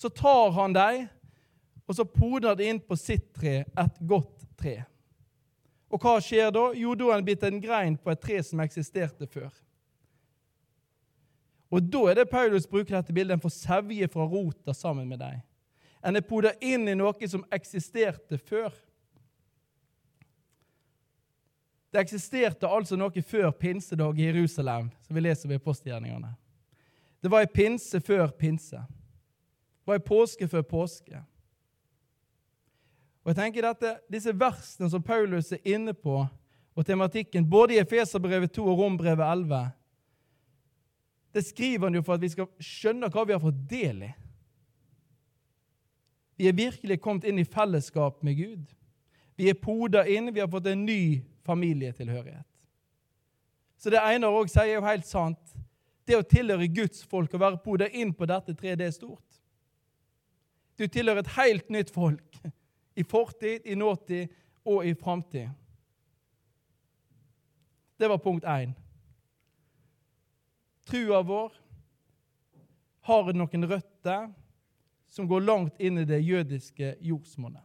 Så 0.00 0.08
tar 0.08 0.54
han 0.56 0.74
dem, 0.74 1.08
og 1.86 1.96
så 1.96 2.06
poder 2.06 2.56
de 2.56 2.70
inn 2.70 2.80
på 2.80 2.96
sitt 2.98 3.28
tre, 3.36 3.60
et 3.68 4.00
godt 4.08 4.46
tre. 4.58 4.80
Og 5.90 6.00
hva 6.00 6.16
skjer 6.22 6.52
da? 6.54 6.70
Jo, 6.78 6.94
da 6.94 7.10
er 7.10 7.18
han 7.18 7.26
blitt 7.26 7.44
en 7.46 7.60
grein 7.62 7.98
på 7.98 8.12
et 8.12 8.22
tre 8.22 8.38
som 8.46 8.62
eksisterte 8.62 9.26
før. 9.30 9.50
Og 11.70 11.86
da 11.86 12.02
er 12.10 12.20
det 12.20 12.30
Paulus 12.30 12.66
bruker 12.66 12.96
dette 12.96 13.14
bildet. 13.14 13.36
En 13.36 13.42
får 13.42 13.54
sevje 13.54 14.08
fra 14.10 14.26
rota 14.26 14.74
sammen 14.74 15.06
med 15.10 15.20
deg. 15.22 15.42
En 16.02 16.16
er 16.16 16.24
poda 16.24 16.52
inn 16.64 16.88
i 16.88 16.96
noe 16.96 17.28
som 17.28 17.44
eksisterte 17.52 18.38
før. 18.38 18.72
Det 21.90 22.00
eksisterte 22.00 22.68
altså 22.68 22.96
noe 22.96 23.22
før 23.26 23.50
pinsedag 23.50 24.20
i 24.20 24.28
Jerusalem, 24.30 24.88
som 25.02 25.16
vi 25.16 25.24
leser 25.24 25.50
ved 25.50 25.62
postgjerningene. 25.64 26.30
Det 27.20 27.28
var 27.28 27.44
ei 27.44 27.50
pinse 27.52 28.00
før 28.00 28.30
pinse 28.32 28.78
Det 28.80 29.90
var 29.90 29.98
i 29.98 30.06
påske 30.06 30.48
før 30.48 30.62
påske. 30.62 31.18
Og 33.20 33.32
jeg 33.32 33.36
tenker 33.36 33.66
dette, 33.66 33.96
Disse 34.08 34.32
versene 34.32 34.88
som 34.88 35.02
Paulus 35.02 35.52
er 35.52 35.60
inne 35.68 35.92
på, 35.92 36.22
og 36.74 36.86
tematikken 36.86 37.48
både 37.50 37.74
i 37.74 37.80
Efeserbrevet 37.82 38.52
2 38.54 38.64
og 38.64 38.78
Rombrevet 38.78 39.26
11, 39.26 39.70
det 41.34 41.44
skriver 41.46 41.86
han 41.86 41.94
jo 41.94 42.02
for 42.02 42.16
at 42.16 42.22
vi 42.22 42.30
skal 42.32 42.48
skjønne 42.62 43.10
hva 43.12 43.24
vi 43.26 43.34
har 43.34 43.42
fått 43.42 43.58
del 43.70 44.06
i. 44.06 44.10
Vi 46.40 46.48
er 46.48 46.56
virkelig 46.56 46.96
kommet 47.04 47.26
inn 47.28 47.36
i 47.38 47.44
fellesskap 47.44 48.22
med 48.24 48.38
Gud. 48.38 48.70
Vi 49.36 49.50
er 49.50 49.58
poda 49.60 50.06
inn, 50.08 50.30
vi 50.32 50.40
har 50.40 50.48
fått 50.48 50.70
en 50.70 50.86
ny 50.86 51.20
familietilhørighet. 51.44 52.46
Så 53.76 53.92
det 53.92 54.00
Einar 54.00 54.32
òg 54.32 54.48
sier, 54.48 54.70
er 54.70 54.78
jo 54.78 54.86
helt 54.86 55.04
sant. 55.04 55.52
Det 56.08 56.16
å 56.16 56.24
tilhøre 56.24 56.70
Guds 56.72 57.04
folk 57.04 57.36
og 57.36 57.44
være 57.44 57.60
poda 57.60 57.90
inn 57.92 58.14
på 58.16 58.24
dette 58.24 58.56
treet, 58.56 58.80
det 58.80 58.88
er 58.88 58.96
stort. 58.96 59.36
Du 60.80 60.86
tilhører 60.88 61.20
et 61.20 61.32
helt 61.36 61.68
nytt 61.68 61.92
folk. 61.92 62.40
I 62.96 63.04
fortid, 63.04 63.68
i 63.68 63.76
nåtid 63.76 64.32
og 64.64 64.88
i 64.88 64.96
framtid. 64.96 65.52
Det 68.00 68.08
var 68.08 68.24
punkt 68.24 68.48
én. 68.48 68.72
Trua 70.88 71.20
vår 71.20 71.52
har 73.12 73.34
noen 73.36 73.72
røtter 73.76 74.30
som 75.10 75.26
går 75.28 75.40
langt 75.40 75.80
inn 75.82 75.98
i 75.98 76.06
det 76.06 76.20
jødiske 76.22 76.94
jordsmonnet. 77.02 77.64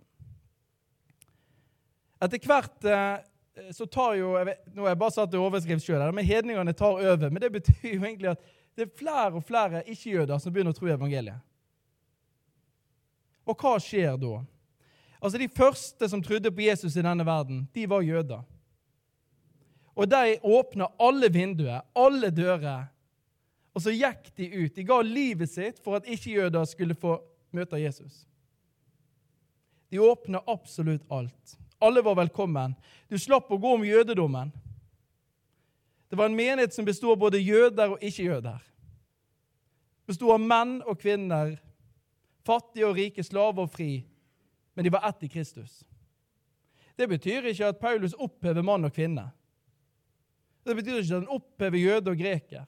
Etter 2.26 2.42
hvert 2.42 2.88
eh, 2.90 3.72
så 3.76 3.86
tar 3.86 4.16
jo 4.20 4.34
jeg 4.36 4.50
vet, 4.50 4.64
Nå 4.74 4.86
har 4.86 4.94
jeg 4.94 5.02
bare 5.04 5.16
satt 5.16 5.36
i 5.36 5.40
overskrift 5.40 5.86
sjøl, 5.86 6.06
men 6.16 6.28
hedningene 6.28 6.74
tar 6.74 6.98
over. 6.98 7.30
Men 7.30 7.44
det 7.44 7.52
betyr 7.54 7.94
jo 7.94 8.02
egentlig 8.02 8.34
at 8.34 8.50
det 8.76 8.88
er 8.88 8.98
flere 8.98 9.38
og 9.38 9.46
flere 9.48 9.84
ikke-jøder 9.88 10.42
som 10.42 10.54
begynner 10.54 10.76
å 10.76 10.78
tro 10.78 10.90
evangeliet. 10.92 11.40
Og 13.46 13.56
hva 13.62 13.78
skjer 13.80 14.18
da? 14.20 14.40
Altså 15.22 15.40
De 15.40 15.48
første 15.50 16.10
som 16.12 16.24
trodde 16.24 16.52
på 16.52 16.66
Jesus 16.66 16.98
i 16.98 17.06
denne 17.06 17.26
verden, 17.26 17.64
de 17.74 17.86
var 17.90 18.04
jøder. 18.04 18.42
Og 19.96 20.10
de 20.12 20.36
åpna 20.44 20.90
alle 21.00 21.30
vinduer, 21.32 21.86
alle 21.96 22.34
dører, 22.36 22.90
og 23.76 23.84
så 23.84 23.92
gikk 23.92 24.28
de 24.40 24.50
ut. 24.56 24.76
De 24.76 24.84
ga 24.88 24.98
livet 25.04 25.52
sitt 25.52 25.80
for 25.84 25.98
at 25.98 26.08
ikke-jøder 26.08 26.68
skulle 26.68 26.96
få 27.00 27.18
møter 27.56 27.82
Jesus. 27.82 28.26
De 29.90 30.00
åpner 30.00 30.44
absolutt 30.50 31.06
alt. 31.14 31.58
Alle 31.80 32.02
var 32.02 32.18
velkommen. 32.20 32.76
Du 33.08 33.18
slapp 33.20 33.52
å 33.52 33.60
gå 33.62 33.76
om 33.78 33.86
jødedommen. 33.86 34.52
Det 36.10 36.18
var 36.20 36.30
en 36.30 36.38
menighet 36.38 36.74
som 36.74 36.86
bestod 36.88 37.16
av 37.16 37.22
både 37.26 37.42
jøder 37.42 37.96
og 37.96 38.04
ikke-jøder. 38.04 38.60
Bestod 40.06 40.36
av 40.36 40.44
menn 40.44 40.78
og 40.86 41.00
kvinner, 41.02 41.56
fattige 42.46 42.88
og 42.90 43.00
rike, 43.00 43.24
slave 43.26 43.66
og 43.66 43.72
fri. 43.74 44.04
Men 44.76 44.86
de 44.86 44.94
var 44.94 45.08
ett 45.10 45.26
i 45.26 45.32
Kristus. 45.32 45.82
Det 46.96 47.08
betyr 47.10 47.50
ikke 47.50 47.72
at 47.72 47.82
Paulus 47.82 48.16
opphever 48.20 48.64
mann 48.64 48.86
og 48.88 48.94
kvinne. 48.96 49.30
Det 50.66 50.76
betyr 50.78 51.02
ikke 51.02 51.12
at 51.12 51.22
han 51.24 51.36
opphever 51.36 51.82
jøde 51.82 52.14
og 52.14 52.20
greker 52.20 52.66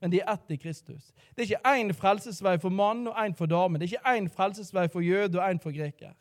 men 0.00 0.10
de 0.10 0.20
er 0.20 0.32
ett 0.32 0.50
i 0.50 0.56
Kristus. 0.56 1.12
Det 1.34 1.42
er 1.42 1.48
ikke 1.48 1.74
én 1.76 1.92
frelsesvei 1.92 2.56
for 2.60 2.72
mann 2.72 3.06
og 3.08 3.18
én 3.20 3.34
for 3.36 3.46
dame. 3.46 3.78
Det 3.78 3.86
er 3.86 3.96
ikke 3.96 4.14
én 4.16 4.28
frelsesvei 4.32 4.86
for 4.88 5.04
jøde 5.04 5.38
og 5.38 5.44
én 5.44 5.60
for 5.60 5.76
greker. 5.76 6.14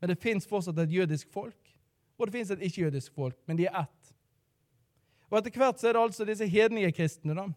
Men 0.00 0.12
det 0.12 0.20
fins 0.22 0.46
fortsatt 0.46 0.78
et 0.78 0.92
jødisk 0.92 1.30
folk, 1.34 1.74
og 2.18 2.26
det 2.26 2.34
fins 2.34 2.50
et 2.50 2.62
ikke-jødisk 2.62 3.14
folk, 3.14 3.36
men 3.46 3.58
de 3.58 3.66
er 3.66 3.80
ett. 3.82 4.12
Og 5.30 5.38
Etter 5.38 5.58
hvert 5.60 5.80
så 5.80 5.88
er 5.88 5.96
det 5.96 6.02
altså 6.02 6.24
disse 6.24 6.46
hednige 6.48 6.92
kristne 6.94 7.34
da, 7.36 7.48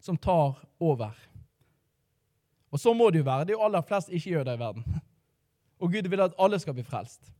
som 0.00 0.16
tar 0.16 0.60
over. 0.80 1.16
Og 2.70 2.80
så 2.80 2.92
må 2.94 3.10
det 3.10 3.22
jo 3.22 3.26
være. 3.26 3.46
Det 3.46 3.54
er 3.54 3.58
jo 3.58 3.64
aller 3.64 3.82
flest 3.82 4.12
ikke-jøder 4.12 4.54
i 4.54 4.60
verden. 4.60 4.84
Og 5.80 5.92
Gud 5.92 6.08
vil 6.08 6.20
at 6.20 6.36
alle 6.38 6.58
skal 6.60 6.76
bli 6.76 6.84
frelst. 6.84 7.32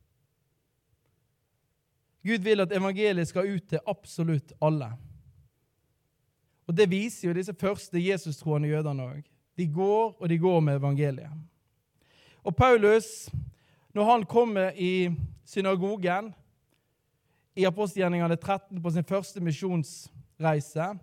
Gud 2.25 2.43
vil 2.43 2.61
at 2.61 2.73
evangeliet 2.73 3.29
skal 3.29 3.47
ut 3.55 3.69
til 3.69 3.79
absolutt 3.87 4.53
alle. 4.61 4.91
Og 6.67 6.77
Det 6.77 6.89
viser 6.91 7.27
jo 7.27 7.33
disse 7.33 7.53
første 7.53 7.99
Jesus-troende 7.99 8.67
jødene 8.67 9.03
òg. 9.03 9.23
De 9.57 9.67
går, 9.67 10.17
og 10.19 10.29
de 10.29 10.37
går 10.37 10.59
med 10.59 10.75
evangeliet. 10.75 11.31
Og 12.43 12.55
Paulus, 12.55 13.29
når 13.93 14.03
han 14.11 14.25
kommer 14.25 14.71
i 14.75 15.09
synagogen 15.45 16.33
i 17.55 17.65
apostelgjerningene 17.65 18.35
13 18.35 18.81
på 18.81 18.89
sin 18.89 19.03
første 19.03 19.39
misjonsreise, 19.39 20.93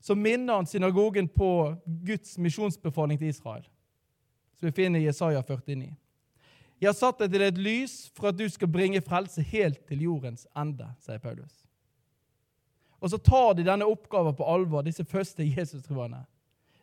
så 0.00 0.14
minner 0.14 0.54
han 0.54 0.66
synagogen 0.66 1.28
på 1.28 1.74
Guds 2.06 2.38
misjonsbefaling 2.38 3.18
til 3.18 3.28
Israel, 3.28 3.62
som 4.56 4.66
vi 4.66 4.72
finner 4.72 5.00
i 5.00 5.06
Jesaja 5.06 5.42
49. 5.42 5.96
Jeg 6.80 6.88
har 6.88 6.96
satt 6.96 7.18
deg 7.18 7.32
til 7.32 7.42
et 7.42 7.58
lys 7.58 7.94
for 8.14 8.30
at 8.30 8.38
du 8.38 8.48
skal 8.52 8.68
bringe 8.68 9.00
frelse 9.00 9.42
helt 9.42 9.80
til 9.88 10.02
jordens 10.06 10.46
ende, 10.56 10.88
sier 11.00 11.18
Paulus. 11.18 11.66
Og 13.06 13.10
så 13.10 13.18
tar 13.22 13.52
de 13.54 13.62
denne 13.62 13.86
oppgaven 13.86 14.34
på 14.34 14.46
alvor, 14.50 14.82
disse 14.82 15.04
første 15.06 15.44
Jesus-troende. 15.46 16.24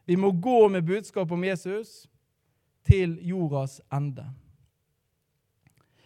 Vi 0.07 0.15
må 0.15 0.29
gå 0.31 0.69
med 0.71 0.85
budskap 0.87 1.31
om 1.35 1.43
Jesus 1.43 2.05
til 2.87 3.17
jordas 3.27 3.81
ende. 3.91 4.23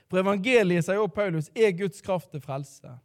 For 0.10 0.18
evangeliet, 0.18 0.88
sier 0.88 1.04
også 1.04 1.14
Paulus, 1.14 1.52
er 1.54 1.78
Guds 1.78 2.02
kraft 2.02 2.34
til 2.34 2.42
frelse. 2.42 2.98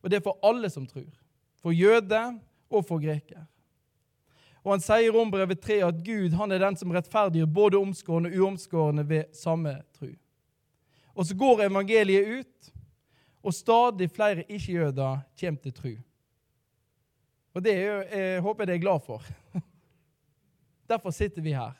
Og 0.00 0.08
det 0.08 0.16
er 0.16 0.24
for 0.24 0.40
alle 0.40 0.72
som 0.72 0.88
tror. 0.88 1.12
For 1.60 1.76
jøde 1.76 2.24
og 2.72 2.88
for 2.88 3.04
greker. 3.04 3.44
Og 4.64 4.72
Han 4.72 4.88
sier 4.88 5.12
om 5.12 5.28
brevet 5.32 5.60
3 5.60 5.82
at 5.84 6.02
Gud 6.04 6.40
han 6.40 6.56
er 6.56 6.64
den 6.64 6.76
som 6.80 6.96
rettferdiggjør 6.96 7.52
både 7.52 7.84
omskårne 7.84 8.32
og 8.32 8.44
uomskårne 8.46 9.04
ved 9.08 9.28
samme 9.36 9.82
tru. 9.92 10.14
Og 11.12 11.26
så 11.26 11.36
går 11.36 11.66
evangeliet 11.68 12.40
ut, 12.40 12.72
og 13.44 13.54
stadig 13.54 14.08
flere 14.08 14.48
ikke-jøder 14.48 15.20
kommer 15.36 15.60
til 15.60 15.72
tro. 15.72 16.00
Og 17.54 17.64
det 17.64 17.74
er, 17.74 18.02
jeg 18.14 18.42
håper 18.44 18.62
jeg 18.62 18.68
det 18.70 18.74
er 18.74 18.84
glad 18.84 19.00
for. 19.06 19.24
Derfor 20.90 21.10
sitter 21.10 21.42
vi 21.42 21.54
her. 21.54 21.74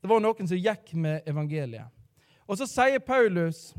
Det 0.00 0.08
var 0.08 0.20
noen 0.20 0.48
som 0.48 0.60
gikk 0.60 0.94
med 1.00 1.28
evangeliet. 1.28 1.88
Og 2.44 2.58
så 2.60 2.66
sier 2.68 3.00
Paulus, 3.00 3.72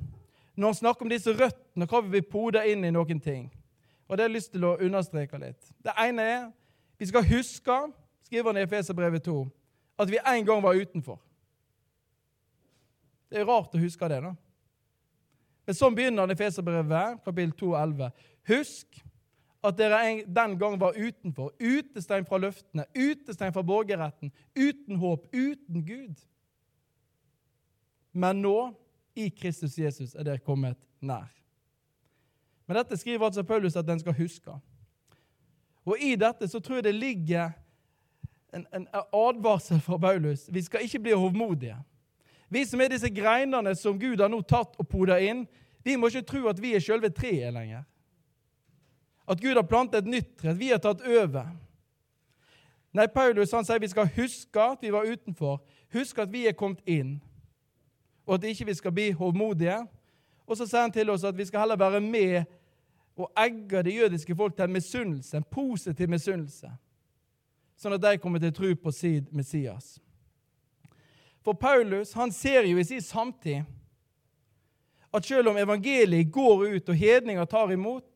når 0.56 0.72
han 0.72 0.78
snakker 0.80 1.06
om 1.06 1.12
disse 1.12 1.34
røttene, 1.34 1.86
hva 1.86 2.02
vi 2.02 2.16
vil 2.16 2.30
pode 2.30 2.64
inn 2.66 2.86
i 2.86 2.94
noen 2.94 3.20
ting. 3.22 3.50
Og 4.08 4.18
det 4.18 4.26
har 4.26 4.30
jeg 4.30 4.38
lyst 4.38 4.54
til 4.54 4.66
å 4.66 4.78
understreke 4.82 5.38
litt. 5.42 5.70
Det 5.86 5.94
ene 6.02 6.26
er 6.26 6.48
vi 6.98 7.10
skal 7.10 7.26
huske, 7.28 7.78
skriver 8.26 8.50
han 8.50 8.62
i 8.62 8.66
Efeserbrevet 8.66 9.26
2, 9.26 9.38
at 10.00 10.12
vi 10.12 10.22
en 10.22 10.46
gang 10.48 10.64
var 10.64 10.78
utenfor. 10.78 11.20
Det 13.30 13.42
er 13.42 13.50
rart 13.50 13.74
å 13.76 13.82
huske 13.82 14.10
det, 14.10 14.22
da. 14.24 14.32
Men 15.66 15.78
sånn 15.78 15.98
begynner 15.98 16.32
Efeserbrevet, 16.32 17.20
kapittel 17.26 17.54
2, 17.58 17.72
11. 17.82 18.12
Husk 18.54 19.02
at 19.68 19.78
dere 19.78 20.00
den 20.26 20.56
gang 20.60 20.78
var 20.80 20.98
utenfor, 20.98 21.52
utestengt 21.60 22.30
fra 22.30 22.40
løftene, 22.42 22.86
utestengt 22.96 23.56
fra 23.56 23.64
borgerretten, 23.66 24.32
uten 24.56 25.00
håp, 25.02 25.28
uten 25.34 25.86
Gud. 25.86 26.22
Men 28.16 28.42
nå, 28.42 28.74
i 29.16 29.30
Kristus 29.30 29.78
Jesus, 29.80 30.16
er 30.16 30.28
dere 30.28 30.44
kommet 30.44 30.80
nær. 31.04 31.32
Men 32.66 32.80
dette 32.80 32.98
skriver 32.98 33.28
altså 33.28 33.44
Paulus 33.44 33.76
at 33.76 33.88
den 33.88 34.00
skal 34.00 34.16
huske. 34.18 34.56
Og 35.86 36.02
i 36.02 36.16
dette 36.18 36.48
så 36.50 36.60
tror 36.60 36.80
jeg 36.80 36.88
det 36.88 36.96
ligger 36.96 37.52
en, 38.56 38.66
en 38.74 38.88
advarsel 39.14 39.82
fra 39.84 39.98
Paulus. 40.02 40.48
Vi 40.50 40.64
skal 40.66 40.86
ikke 40.86 41.00
bli 41.00 41.14
hovmodige. 41.14 41.78
Vi 42.50 42.64
som 42.66 42.82
er 42.82 42.94
disse 42.94 43.10
greinene 43.14 43.76
som 43.78 44.00
Gud 44.00 44.22
har 44.22 44.32
nå 44.32 44.42
tatt 44.48 44.78
og 44.80 44.88
poda 44.90 45.18
inn, 45.22 45.46
vi 45.86 45.98
må 45.98 46.10
ikke 46.10 46.26
tro 46.26 46.48
at 46.50 46.62
vi 46.62 46.74
er 46.74 46.84
selve 46.84 47.12
treet 47.14 47.54
lenger. 47.54 47.84
At 49.28 49.42
Gud 49.42 49.56
har 49.56 49.66
plantet 49.66 50.04
et 50.04 50.10
nytt 50.10 50.36
tre, 50.38 50.54
at 50.54 50.60
vi 50.60 50.70
har 50.70 50.82
tatt 50.82 51.02
over. 51.02 51.50
Nei, 52.96 53.08
Paulus 53.12 53.52
han 53.52 53.66
sier 53.68 53.82
vi 53.82 53.92
skal 53.92 54.12
huske 54.16 54.62
at 54.62 54.84
vi 54.86 54.92
var 54.94 55.08
utenfor, 55.10 55.60
huske 55.94 56.22
at 56.22 56.32
vi 56.32 56.46
er 56.48 56.56
kommet 56.56 56.84
inn, 56.88 57.18
og 58.26 58.38
at 58.38 58.48
ikke 58.48 58.70
vi 58.70 58.78
skal 58.78 58.94
bli 58.96 59.10
hovmodige. 59.12 59.82
Og 60.46 60.58
så 60.58 60.68
sier 60.70 60.86
han 60.86 60.94
til 60.94 61.10
oss 61.10 61.26
at 61.26 61.38
vi 61.38 61.46
skal 61.46 61.66
heller 61.66 61.80
være 61.80 62.02
med 62.02 62.46
og 63.16 63.32
egge 63.40 63.84
det 63.84 63.96
jødiske 63.96 64.36
folk 64.36 64.56
til 64.56 64.64
en 64.68 64.74
misunnelse, 64.76 65.38
en 65.38 65.48
positiv 65.52 66.10
misunnelse, 66.12 66.72
sånn 67.80 67.96
at 67.96 68.04
de 68.04 68.18
kommer 68.22 68.40
til 68.44 68.52
å 68.52 68.56
tro 68.56 68.72
på 68.80 68.92
sin 68.92 69.28
Messias. 69.32 69.96
For 71.46 71.54
Paulus 71.54 72.14
han 72.18 72.32
ser 72.34 72.66
jo 72.68 72.78
i 72.80 72.84
sin 72.88 73.04
samtid 73.04 73.64
at 75.16 75.26
selv 75.26 75.52
om 75.52 75.58
evangeliet 75.58 76.32
går 76.34 76.66
ut 76.76 76.90
og 76.90 77.00
hedninger 77.00 77.46
tar 77.46 77.72
imot, 77.72 78.08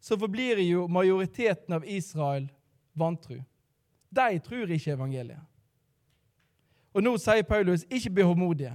så 0.00 0.18
forblir 0.18 0.58
jo 0.64 0.86
majoriteten 0.88 1.74
av 1.74 1.84
Israel 1.86 2.48
vantru. 2.92 3.42
De 4.08 4.38
tror 4.38 4.70
ikke 4.72 4.94
evangeliet. 4.96 5.42
Og 6.90 7.04
nå 7.04 7.12
sier 7.22 7.46
Paulus 7.46 7.84
ikke 7.86 8.10
bli 8.16 8.26
håndmodige, 8.26 8.74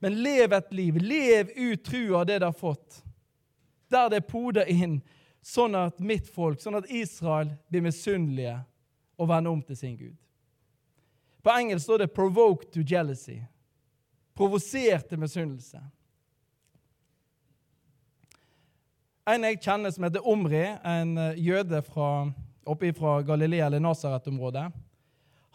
men 0.00 0.16
lev 0.24 0.54
et 0.56 0.70
liv. 0.72 0.96
Lev 0.96 1.50
ut 1.56 1.82
trua 1.84 2.24
det 2.24 2.38
de 2.40 2.48
har 2.48 2.56
fått, 2.56 3.02
der 3.92 4.08
det 4.08 4.22
er 4.22 4.30
poda 4.30 4.64
inn, 4.64 5.00
sånn 5.44 5.76
at 5.76 6.00
mitt 6.00 6.28
folk, 6.32 6.60
sånn 6.62 6.78
at 6.78 6.88
Israel, 6.88 7.52
blir 7.68 7.84
misunnelige 7.84 8.56
og 9.20 9.28
vender 9.28 9.52
om 9.52 9.60
til 9.64 9.76
sin 9.76 9.98
Gud. 9.98 10.16
På 11.44 11.52
engelsk 11.52 11.84
står 11.84 11.98
det 11.98 12.14
'provoke 12.14 12.70
to 12.72 12.80
jealousy'. 12.80 13.44
Provosert 14.34 15.08
til 15.08 15.18
misunnelse. 15.18 15.80
En 19.30 19.44
jeg 19.46 19.60
kjenner 19.62 19.92
som 19.94 20.04
heter 20.06 20.24
Omri, 20.26 20.64
en 20.82 21.10
eh, 21.20 21.36
jøde 21.38 21.78
fra, 21.86 22.26
oppe 22.66 22.90
fra 22.96 23.20
Galilea 23.22 23.68
eller 23.68 23.82
Nasaret-området, 23.82 24.64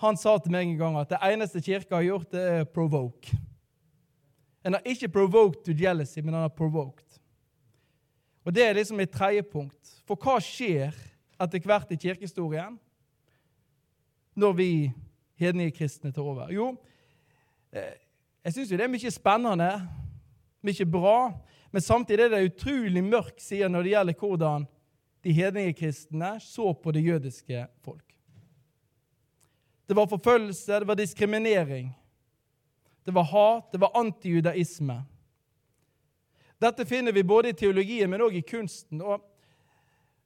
han 0.04 0.20
sa 0.20 0.36
til 0.40 0.54
meg 0.54 0.68
en 0.68 0.78
gang 0.80 0.96
at 1.00 1.12
det 1.12 1.20
eneste 1.24 1.64
kirka 1.64 1.98
har 1.98 2.06
gjort, 2.06 2.30
det 2.32 2.44
er 2.54 2.70
provoke. 2.72 3.36
En 4.64 4.78
har 4.78 4.88
ikke 4.88 5.10
provoked 5.12 5.66
to 5.66 5.76
jealousy, 5.76 6.22
men 6.22 6.34
han 6.34 6.46
har 6.48 6.56
provoked. 6.56 7.20
Og 8.46 8.54
Det 8.54 8.64
er 8.64 8.74
liksom 8.74 9.00
et 9.00 9.12
tredje 9.12 9.44
punkt. 9.44 9.92
For 10.08 10.16
hva 10.16 10.38
skjer 10.44 10.96
etter 11.42 11.66
hvert 11.66 11.92
i 11.92 12.00
kirkehistorien 12.00 12.78
når 14.36 14.54
vi 14.56 14.70
hednige 15.40 15.76
kristne 15.80 16.12
tar 16.14 16.24
over? 16.24 16.52
Jo, 16.54 16.76
eh, 17.74 17.98
jeg 18.46 18.54
syns 18.54 18.70
det 18.70 18.86
er 18.86 18.92
mye 18.92 19.12
spennende, 19.12 19.72
mye 20.62 20.86
bra, 20.86 21.18
men 21.76 21.84
samtidig 21.84 22.24
er 22.24 22.30
det 22.32 22.46
utrolig 22.54 23.02
mørk 23.04 23.42
side 23.44 23.68
når 23.68 23.84
det 23.84 23.90
gjelder 23.92 24.16
hvordan 24.22 24.66
de 25.28 25.34
hedninge 25.36 25.74
kristne 25.76 26.30
så 26.40 26.70
på 26.72 26.94
det 26.96 27.02
jødiske 27.04 27.66
folk. 27.84 28.16
Det 29.84 29.98
var 29.98 30.08
forfølgelse, 30.08 30.80
det 30.80 30.88
var 30.88 30.96
diskriminering. 30.96 31.92
Det 33.04 33.12
var 33.12 33.28
hat, 33.28 33.68
det 33.74 33.82
var 33.84 33.92
antijudaisme. 34.00 35.02
Dette 36.64 36.88
finner 36.88 37.12
vi 37.12 37.28
både 37.28 37.52
i 37.52 37.60
teologien, 37.60 38.10
men 38.10 38.24
òg 38.24 38.40
i 38.40 38.48
kunsten. 38.48 39.04
Og 39.04 39.20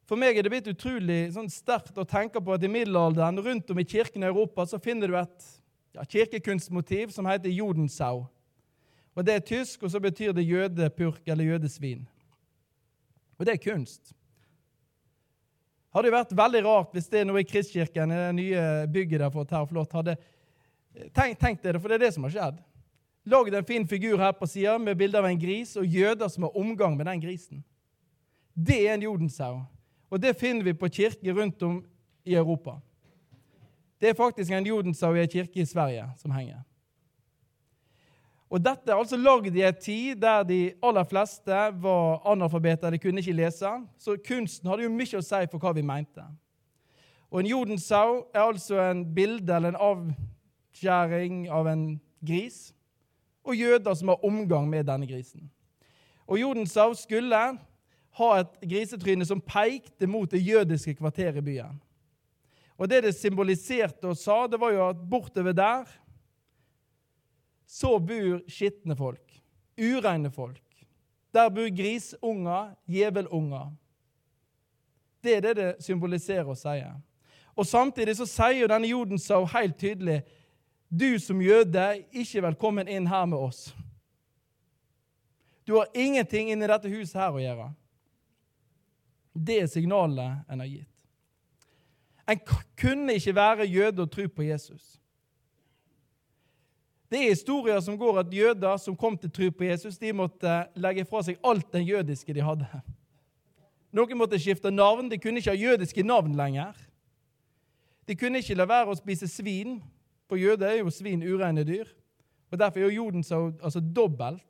for 0.05 0.21
meg 0.21 0.37
er 0.37 0.45
det 0.45 0.53
blitt 0.53 0.69
utrolig 0.69 1.31
sånn 1.33 1.49
sterkt 1.49 1.97
å 1.97 2.05
tenke 2.05 2.45
på 2.45 2.53
at 2.53 2.61
i 2.61 2.69
middelalderen 2.69 3.41
rundt 3.41 3.73
om 3.73 3.81
i 3.81 3.89
kirken 3.89 4.21
i 4.21 4.29
Europa 4.29 4.69
så 4.69 4.77
finner 4.77 5.09
du 5.09 5.17
et 5.17 5.53
ja, 5.97 6.05
kirkekunstmotiv 6.05 7.09
som 7.17 7.25
heter 7.25 7.49
Jodensau. 7.49 8.27
Og 9.19 9.25
Det 9.25 9.33
er 9.35 9.39
tysk, 9.43 9.83
og 9.83 9.91
så 9.91 9.99
betyr 9.99 10.31
det 10.31 10.47
jødepurk 10.47 11.27
eller 11.27 11.43
jødesvin. 11.43 12.05
Og 13.37 13.45
det 13.45 13.53
er 13.53 13.71
kunst. 13.71 14.13
Hadde 15.91 16.07
jo 16.07 16.13
vært 16.13 16.31
veldig 16.37 16.61
rart 16.63 16.93
hvis 16.95 17.09
det 17.11 17.19
er 17.19 17.27
noe 17.27 17.41
i 17.41 17.47
Kristkirken, 17.47 18.13
det 18.13 18.29
nye 18.37 18.61
bygget 18.87 19.19
der 19.19 19.55
her 19.57 19.65
flott, 19.67 19.91
hadde 19.91 20.15
tenkt, 21.11 21.39
tenkt 21.41 21.65
dere, 21.65 21.81
for 21.81 21.91
det 21.91 21.97
er 21.97 22.05
det 22.05 22.13
som 22.15 22.23
har 22.23 22.31
skjedd. 22.35 22.61
Lagd 23.27 23.59
en 23.59 23.67
fin 23.67 23.87
figur 23.87 24.23
her 24.23 24.31
på 24.39 24.47
sida 24.47 24.77
med 24.79 24.95
bilde 25.01 25.19
av 25.19 25.27
en 25.27 25.41
gris 25.41 25.75
og 25.75 25.99
jøder 25.99 26.31
som 26.31 26.47
har 26.47 26.55
omgang 26.55 26.95
med 26.95 27.11
den 27.11 27.25
grisen. 27.25 27.63
Det 28.55 28.79
er 28.85 28.95
en 28.95 29.03
jodensau. 29.03 29.65
Og 30.07 30.23
det 30.23 30.37
finner 30.39 30.63
vi 30.63 30.77
på 30.79 30.87
kirker 30.87 31.35
rundt 31.35 31.67
om 31.67 31.81
i 32.23 32.39
Europa. 32.39 32.79
Det 33.99 34.13
er 34.13 34.17
faktisk 34.17 34.55
en 34.55 34.71
jodensau 34.71 35.11
i 35.11 35.25
en 35.25 35.35
kirke 35.35 35.59
i 35.59 35.67
Sverige 35.67 36.07
som 36.23 36.31
henger. 36.31 36.63
Og 38.49 38.61
Dette 38.65 38.89
er 38.89 38.97
altså 38.97 39.17
lagd 39.17 39.53
i 39.53 39.61
en 39.61 39.77
tid 39.77 40.15
der 40.21 40.43
de 40.43 40.59
aller 40.81 41.05
fleste 41.05 41.57
var 41.83 42.21
analfabeter, 42.25 42.89
de 42.89 42.97
kunne 42.97 43.21
ikke 43.21 43.37
lese. 43.37 43.69
Så 43.97 44.17
kunsten 44.25 44.69
hadde 44.69 44.87
jo 44.87 44.93
mye 44.93 45.19
å 45.19 45.25
si 45.25 45.41
for 45.51 45.61
hva 45.61 45.73
vi 45.77 45.85
mente. 45.85 46.25
Og 47.29 47.43
En 47.43 47.51
jodensau 47.51 48.25
er 48.33 48.41
altså 48.41 48.79
en 48.81 49.05
bilde 49.13 49.53
eller 49.53 49.75
en 49.75 49.83
avskjæring 49.91 51.45
av 51.53 51.69
en 51.69 51.85
gris, 52.25 52.73
og 53.45 53.55
jøder 53.55 53.93
som 53.93 54.07
har 54.07 54.25
omgang 54.25 54.65
med 54.69 54.89
denne 54.89 55.07
grisen. 55.07 55.49
Og 56.29 56.37
Jodensau 56.37 56.93
skulle 56.93 57.37
ha 58.19 58.29
et 58.39 58.57
grisetryne 58.61 59.25
som 59.25 59.41
pekte 59.41 60.09
mot 60.09 60.29
det 60.29 60.41
jødiske 60.43 60.93
kvarteret 60.99 61.39
i 61.41 61.45
byen. 61.45 61.79
Og 62.77 62.89
Det 62.89 63.03
det 63.03 63.15
symboliserte 63.15 64.07
og 64.07 64.17
sa, 64.17 64.47
det 64.47 64.59
var 64.59 64.71
jo 64.71 64.89
at 64.89 65.09
bortover 65.09 65.51
der 65.51 65.89
så 67.69 67.99
bor 67.99 68.41
skitne 68.49 68.95
folk, 68.97 69.41
ureine 69.77 70.31
folk. 70.31 70.63
Der 71.33 71.51
bor 71.53 71.69
grisunger, 71.69 72.73
djevelunger. 72.89 73.69
Det 75.21 75.35
er 75.35 75.41
det 75.41 75.55
det 75.59 75.69
symboliserer 75.85 76.49
og 76.49 76.57
sier. 76.57 76.95
Og 77.53 77.67
Samtidig 77.67 78.15
så 78.17 78.25
sier 78.25 78.63
jo 78.63 78.71
denne 78.71 78.89
Jodensau 78.89 79.43
helt 79.53 79.77
tydelig 79.77 80.23
du 80.89 81.19
som 81.21 81.41
jøde 81.41 81.85
ikke 82.09 82.41
velkommen 82.47 82.89
inn 82.89 83.07
her 83.07 83.27
med 83.29 83.37
oss. 83.37 83.67
Du 85.67 85.75
har 85.77 85.91
ingenting 85.93 86.49
inni 86.49 86.65
dette 86.65 86.89
huset 86.89 87.19
her 87.21 87.35
å 87.35 87.43
gjøre. 87.43 87.67
Det 89.37 89.59
er 89.61 89.69
signalet 89.69 90.49
en 90.49 90.63
har 90.63 90.71
gitt. 90.71 90.95
En 92.25 92.41
kunne 92.77 93.13
ikke 93.13 93.35
være 93.37 93.69
jøde 93.69 94.01
og 94.01 94.09
tro 94.09 94.25
på 94.25 94.47
Jesus. 94.47 94.98
Det 97.09 97.17
er 97.17 97.31
historier 97.31 97.79
som 97.81 97.97
går 97.97 98.21
at 98.21 98.33
jøder 98.33 98.77
som 98.77 98.97
kom 98.97 99.17
til 99.17 99.31
tro 99.33 99.49
på 99.49 99.65
Jesus, 99.65 99.97
de 99.97 100.13
måtte 100.13 100.59
legge 100.77 101.07
fra 101.09 101.23
seg 101.25 101.39
alt 101.41 101.71
den 101.73 101.87
jødiske 101.87 102.33
de 102.37 102.43
hadde. 102.45 102.67
Noen 103.95 104.19
måtte 104.19 104.37
skifte 104.37 104.69
navn. 104.69 105.09
De 105.09 105.17
kunne 105.17 105.41
ikke 105.41 105.55
ha 105.55 105.57
jødiske 105.57 106.05
navn 106.05 106.35
lenger. 106.37 106.77
De 108.05 108.15
kunne 108.17 108.41
ikke 108.41 108.57
la 108.57 108.67
være 108.69 108.93
å 108.93 108.97
spise 108.97 109.29
svin, 109.29 109.79
for 110.29 110.37
jøder 110.37 110.69
er 110.69 110.83
jo 110.83 110.93
svin 110.93 111.25
ureine 111.25 111.65
dyr. 111.65 111.89
Og 112.53 112.61
Derfor 112.61 112.81
er 112.81 112.89
jo 112.89 113.03
jorden 113.03 113.25
så 113.25 113.47
altså 113.57 113.81
dobbelt. 113.81 114.45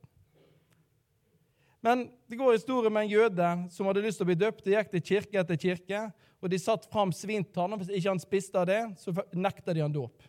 Men 1.79 2.09
det 2.27 2.35
går 2.39 2.57
historier 2.57 2.91
med 2.91 3.05
en 3.05 3.13
jøde 3.13 3.49
som 3.71 3.87
hadde 3.87 4.03
lyst 4.03 4.19
til 4.19 4.27
å 4.27 4.29
bli 4.31 4.39
døpt. 4.39 4.65
De 4.65 4.75
gikk 4.75 4.91
til 4.91 5.03
kirke 5.11 5.39
etter 5.39 5.59
kirke, 5.59 6.01
og 6.43 6.51
de 6.51 6.59
satte 6.59 6.91
fram 6.91 7.13
svintann. 7.15 7.77
Hvis 7.79 7.93
ikke 7.95 8.11
han 8.11 8.19
spiste 8.19 8.59
av 8.59 8.67
det, 8.67 8.81
så 8.99 9.15
nekta 9.31 9.75
de 9.75 9.85
han 9.85 9.95
dåp. 9.95 10.27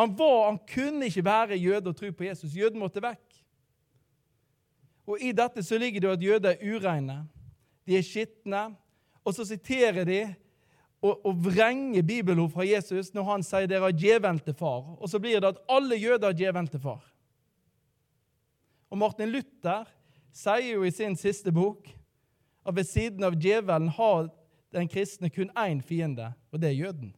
Han, 0.00 0.14
var, 0.16 0.46
han 0.46 0.58
kunne 0.64 1.10
ikke 1.10 1.24
være 1.24 1.58
jøde 1.60 1.92
og 1.92 1.96
tro 1.96 2.08
på 2.16 2.24
Jesus. 2.24 2.56
Jøden 2.56 2.80
måtte 2.80 3.02
vekk. 3.04 3.40
Og 5.10 5.20
I 5.20 5.32
dette 5.36 5.64
så 5.66 5.78
ligger 5.80 6.00
det 6.00 6.14
at 6.14 6.24
jøder 6.24 6.54
er 6.54 6.76
ureine. 6.76 7.18
De 7.84 7.98
er 7.98 8.06
skitne. 8.06 8.62
Og 9.24 9.34
så 9.36 9.44
siterer 9.44 10.06
de 10.08 10.22
og, 11.00 11.20
og 11.26 11.36
vrenger 11.44 12.04
bibelord 12.06 12.52
fra 12.52 12.64
Jesus 12.64 13.12
når 13.16 13.28
han 13.28 13.44
sier 13.44 13.68
dere 13.68 13.88
har 13.88 13.96
djevelen 13.96 14.40
til 14.44 14.56
far. 14.56 14.94
Og 14.96 15.08
så 15.08 15.20
blir 15.20 15.40
det 15.40 15.52
at 15.52 15.62
alle 15.68 15.98
jøder 16.00 16.30
har 16.30 16.38
djevelen 16.38 16.68
til 16.72 16.82
far. 16.82 17.04
Og 18.90 18.98
Martin 19.00 19.30
Luther 19.32 19.88
sier 20.32 20.74
jo 20.74 20.84
i 20.84 20.94
sin 20.94 21.16
siste 21.18 21.52
bok 21.52 21.88
at 22.66 22.76
ved 22.76 22.88
siden 22.88 23.24
av 23.24 23.36
djevelen 23.36 23.92
har 23.96 24.28
den 24.74 24.88
kristne 24.88 25.30
kun 25.32 25.50
én 25.58 25.80
fiende, 25.82 26.32
og 26.52 26.60
det 26.62 26.70
er 26.70 26.78
jøden. 26.78 27.14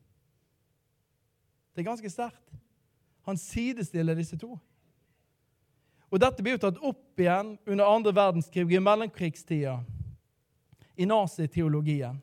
Det 1.75 1.83
er 1.83 1.91
ganske 1.91 2.11
sterkt. 2.11 2.62
Han 3.23 3.39
sidestiller 3.39 4.19
disse 4.19 4.39
to. 4.39 4.57
Og 6.13 6.21
Dette 6.21 6.45
blir 6.45 6.59
jo 6.59 6.65
tatt 6.67 6.81
opp 6.85 7.21
igjen 7.21 7.55
under 7.65 7.89
andre 7.89 8.13
verdenskrig, 8.13 8.67
i 8.69 8.81
mellomkrigstida, 8.83 9.79
i 11.01 11.07
naziteologien. 11.09 12.19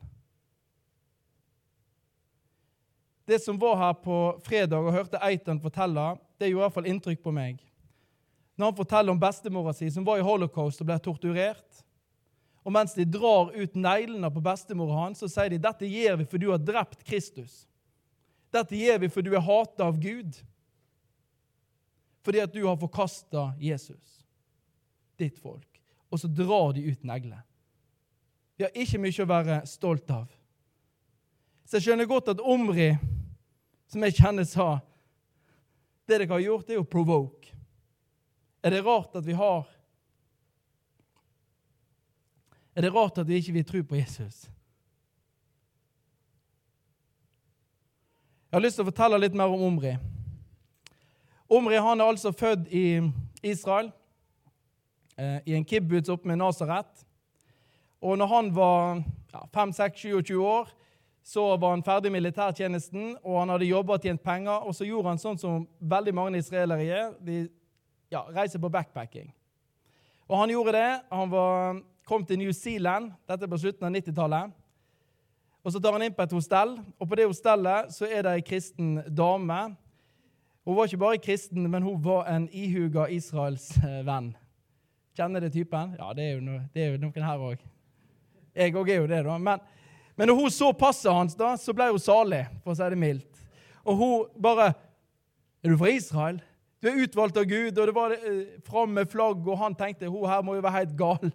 Det 3.26 3.38
som 3.42 3.58
var 3.58 3.76
her 3.78 3.96
på 3.98 4.16
fredag 4.46 4.78
og 4.78 4.94
hørte 4.94 5.18
Eitan 5.22 5.60
fortelle, 5.62 6.12
det 6.38 6.48
gjorde 6.50 6.60
i 6.60 6.64
hvert 6.64 6.76
fall 6.76 6.88
inntrykk 6.90 7.20
på 7.22 7.34
meg. 7.34 7.58
Når 8.58 8.70
han 8.70 8.78
forteller 8.78 9.14
om 9.14 9.20
bestemora 9.22 9.74
si 9.74 9.90
som 9.90 10.06
var 10.06 10.20
i 10.20 10.24
holocaust 10.26 10.82
og 10.82 10.88
ble 10.88 10.98
torturert. 11.02 11.82
Og 12.66 12.74
mens 12.74 12.92
de 12.92 13.06
drar 13.08 13.54
ut 13.54 13.78
neglene 13.78 14.30
på 14.30 14.42
bestemora 14.44 14.98
hans, 15.06 15.22
så 15.22 15.30
sier 15.30 15.54
de 15.54 15.62
dette 15.62 15.88
gjør 15.88 16.20
vi 16.20 16.26
for 16.28 16.42
du 16.42 16.50
har 16.50 16.60
drept 16.60 17.02
Kristus. 17.06 17.64
Dette 18.52 18.76
gjør 18.76 19.00
vi 19.04 19.10
for 19.14 19.24
du 19.24 19.30
er 19.32 19.46
hata 19.46 19.86
av 19.86 19.98
Gud 20.02 20.36
fordi 22.24 22.42
at 22.42 22.52
du 22.52 22.64
har 22.66 22.76
forkasta 22.80 23.52
Jesus, 23.60 24.26
ditt 25.16 25.38
folk. 25.38 25.66
Og 26.10 26.20
så 26.20 26.28
drar 26.28 26.74
de 26.76 26.84
ut 26.90 27.04
negler. 27.06 27.40
Vi 28.58 28.66
har 28.66 28.76
ikke 28.76 29.00
mye 29.00 29.24
å 29.24 29.30
være 29.30 29.60
stolt 29.70 30.10
av. 30.12 30.28
Så 31.64 31.78
jeg 31.78 31.86
skjønner 31.86 32.08
godt 32.10 32.32
at 32.32 32.42
Omri, 32.42 32.90
som 33.88 34.04
jeg 34.04 34.18
kjenner, 34.18 34.44
sa 34.44 34.80
det 36.10 36.18
dere 36.18 36.32
har 36.32 36.42
gjort, 36.42 36.70
er 36.70 36.80
å 36.80 36.88
provoke. 36.88 37.54
Er 38.60 38.74
det 38.74 38.82
rart 38.84 39.14
at 39.16 39.24
vi 39.24 39.36
har 39.38 39.68
Er 42.74 42.84
det 42.86 42.92
rart 42.94 43.18
at 43.18 43.26
vi 43.26 43.36
ikke 43.40 43.52
vil 43.52 43.64
tro 43.66 43.80
på 43.82 43.96
Jesus? 43.98 44.44
Jeg 48.50 48.56
har 48.56 48.62
lyst 48.62 48.78
til 48.78 48.86
å 48.86 48.88
fortelle 48.88 49.18
litt 49.18 49.34
mer 49.36 49.50
om 49.50 49.64
Omri. 49.66 49.96
Omri 51.50 51.80
han 51.82 52.00
er 52.00 52.04
altså 52.04 52.30
født 52.32 52.68
i 52.70 53.00
Israel, 53.42 53.90
eh, 55.18 55.40
i 55.46 55.54
en 55.54 55.64
kibbutz 55.64 56.08
oppe 56.08 56.28
med 56.28 56.38
Nasaret. 56.38 57.06
Og 58.00 58.18
når 58.18 58.26
han 58.26 58.50
var 58.54 59.02
ja, 59.32 59.40
5-6-27 59.56 60.36
år, 60.38 60.70
så 61.22 61.56
var 61.56 61.70
han 61.74 61.82
ferdig 61.82 62.12
med 62.12 62.20
militærtjenesten, 62.20 63.16
og 63.24 63.40
han 63.40 63.48
hadde 63.48 63.66
jobba 63.66 63.98
og 63.98 64.06
tjent 64.06 64.22
penger. 64.22 64.62
Og 64.62 64.74
så 64.74 64.86
gjorde 64.86 65.08
han 65.08 65.20
sånn 65.20 65.38
som 65.38 65.66
veldig 65.80 66.14
mange 66.14 66.38
israelere 66.38 66.86
gjør. 66.86 67.12
De 67.18 67.42
ja, 68.14 68.22
reiser 68.30 68.62
på 68.62 68.70
backpacking. 68.70 69.28
Og 70.30 70.38
han 70.38 70.54
gjorde 70.54 70.78
det. 70.78 70.88
Han 71.10 71.34
var, 71.34 71.82
kom 72.06 72.24
til 72.24 72.38
New 72.38 72.54
Zealand. 72.54 73.10
Dette 73.28 73.50
på 73.50 73.58
slutten 73.58 73.90
av 73.90 73.94
90-tallet. 73.98 74.56
Og 75.66 75.74
Så 75.74 75.82
tar 75.82 75.98
han 75.98 76.06
inn 76.06 76.14
på 76.14 76.24
et 76.24 76.32
hostell, 76.32 76.78
og 76.96 77.08
på 77.08 77.18
det 77.18 77.26
hostellet 77.28 77.90
så 77.92 78.06
er 78.08 78.24
det 78.24 78.38
ei 78.38 78.44
kristen 78.46 79.02
dame 79.12 79.58
hun 80.70 80.76
var 80.78 80.86
ikke 80.86 81.00
bare 81.02 81.18
kristen, 81.18 81.64
men 81.70 81.82
hun 81.82 81.98
var 82.04 82.28
en 82.30 82.46
ihuga 82.54 83.08
Israels 83.10 83.72
eh, 83.82 84.00
venn. 84.06 84.30
Kjenner 85.18 85.42
det 85.42 85.50
typen? 85.52 85.96
Ja, 85.98 86.12
det 86.14 86.28
er 86.28 86.36
jo, 86.36 86.44
no, 86.46 86.60
det 86.70 86.84
er 86.84 86.92
jo 86.92 87.00
noen 87.02 87.26
her 87.26 87.42
òg. 87.42 87.64
Jeg 88.54 88.76
òg 88.78 88.90
er 88.90 89.00
jo 89.00 89.08
det, 89.10 89.24
da. 89.26 89.38
Men, 89.42 89.64
men 90.14 90.30
når 90.30 90.38
hun 90.38 90.54
så 90.54 90.70
passet 90.78 91.10
hans, 91.10 91.34
da, 91.34 91.56
så 91.58 91.74
ble 91.74 91.88
hun 91.90 92.02
salig, 92.02 92.44
for 92.62 92.72
å 92.72 92.78
si 92.78 92.88
det 92.94 93.00
mildt. 93.02 93.42
Og 93.82 93.98
hun 93.98 94.30
bare 94.38 94.72
Er 95.60 95.74
du 95.74 95.76
fra 95.76 95.90
Israel? 95.92 96.38
Du 96.80 96.88
er 96.88 97.02
utvalgt 97.02 97.36
av 97.36 97.44
Gud. 97.44 97.76
Og 97.76 97.90
det 97.90 97.92
var 97.92 98.14
eh, 98.16 98.54
fram 98.64 98.94
med 98.96 99.10
flagg, 99.12 99.42
og 99.44 99.58
han 99.60 99.74
tenkte 99.76 100.08
hun 100.08 100.28
her 100.30 100.40
må 100.46 100.54
jo 100.56 100.62
være 100.64 100.78
helt 100.78 100.94
gal. 100.96 101.32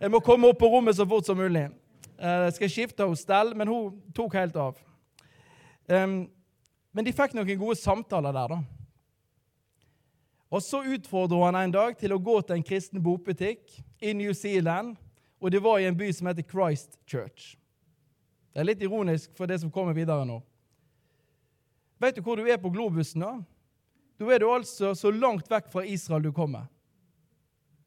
Jeg 0.00 0.12
må 0.12 0.20
komme 0.20 0.50
opp 0.50 0.58
på 0.60 0.68
rommet 0.68 0.98
så 0.98 1.06
fort 1.08 1.24
som 1.24 1.38
mulig. 1.40 1.68
Eh, 2.18 2.40
jeg 2.48 2.56
skal 2.58 2.72
skifte 2.74 3.06
hos 3.08 3.22
Stell, 3.24 3.54
men 3.56 3.70
hun 3.70 4.02
tok 4.16 4.36
helt 4.36 4.58
av. 4.60 4.76
Um, 5.88 6.26
men 6.94 7.04
de 7.04 7.12
fikk 7.12 7.34
noen 7.34 7.58
gode 7.58 7.76
samtaler 7.80 8.32
der, 8.32 8.54
da. 8.54 8.62
Og 10.54 10.62
Så 10.62 10.84
utfordret 10.86 11.42
han 11.48 11.56
en 11.58 11.72
dag 11.74 11.96
til 11.98 12.12
å 12.14 12.20
gå 12.22 12.36
til 12.46 12.54
en 12.54 12.66
kristen 12.66 13.02
bokbutikk 13.02 13.72
i 13.98 14.12
New 14.14 14.30
Zealand. 14.32 14.94
Og 15.42 15.50
det 15.50 15.60
var 15.62 15.80
i 15.80 15.88
en 15.88 15.96
by 15.98 16.12
som 16.14 16.28
heter 16.30 16.46
Christ 16.46 16.94
Church. 17.10 17.56
Det 18.54 18.62
er 18.62 18.68
litt 18.68 18.82
ironisk 18.86 19.32
for 19.34 19.50
det 19.50 19.58
som 19.60 19.72
kommer 19.74 19.96
videre 19.96 20.22
nå. 20.24 20.38
Vet 21.98 22.14
du 22.14 22.22
hvor 22.22 22.38
du 22.38 22.46
er 22.46 22.60
på 22.62 22.70
globusen? 22.70 23.24
da? 23.26 23.32
Da 24.18 24.30
er 24.30 24.44
du 24.44 24.46
altså 24.52 24.92
så 24.94 25.10
langt 25.10 25.50
vekk 25.50 25.72
fra 25.72 25.82
Israel 25.82 26.22
du 26.22 26.30
kommer. 26.32 26.68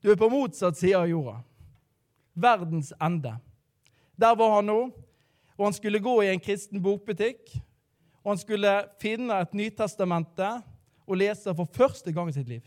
Du 0.03 0.11
er 0.11 0.19
på 0.19 0.27
motsatt 0.29 0.75
side 0.77 0.99
av 0.99 1.07
jorda. 1.07 1.39
Verdens 2.35 2.91
ende. 2.99 3.37
Der 4.19 4.35
var 4.35 4.57
han 4.57 4.67
nå, 4.67 4.79
og 5.55 5.63
han 5.63 5.73
skulle 5.73 6.03
gå 6.03 6.19
i 6.25 6.33
en 6.33 6.43
kristen 6.43 6.83
bokbutikk. 6.83 7.55
Og 8.27 8.33
han 8.33 8.39
skulle 8.41 8.71
finne 8.99 9.37
et 9.39 9.53
Nytestamente 9.55 10.47
og 11.07 11.15
lese 11.15 11.53
for 11.55 11.69
første 11.71 12.11
gang 12.11 12.27
i 12.27 12.33
sitt 12.35 12.49
liv. 12.51 12.65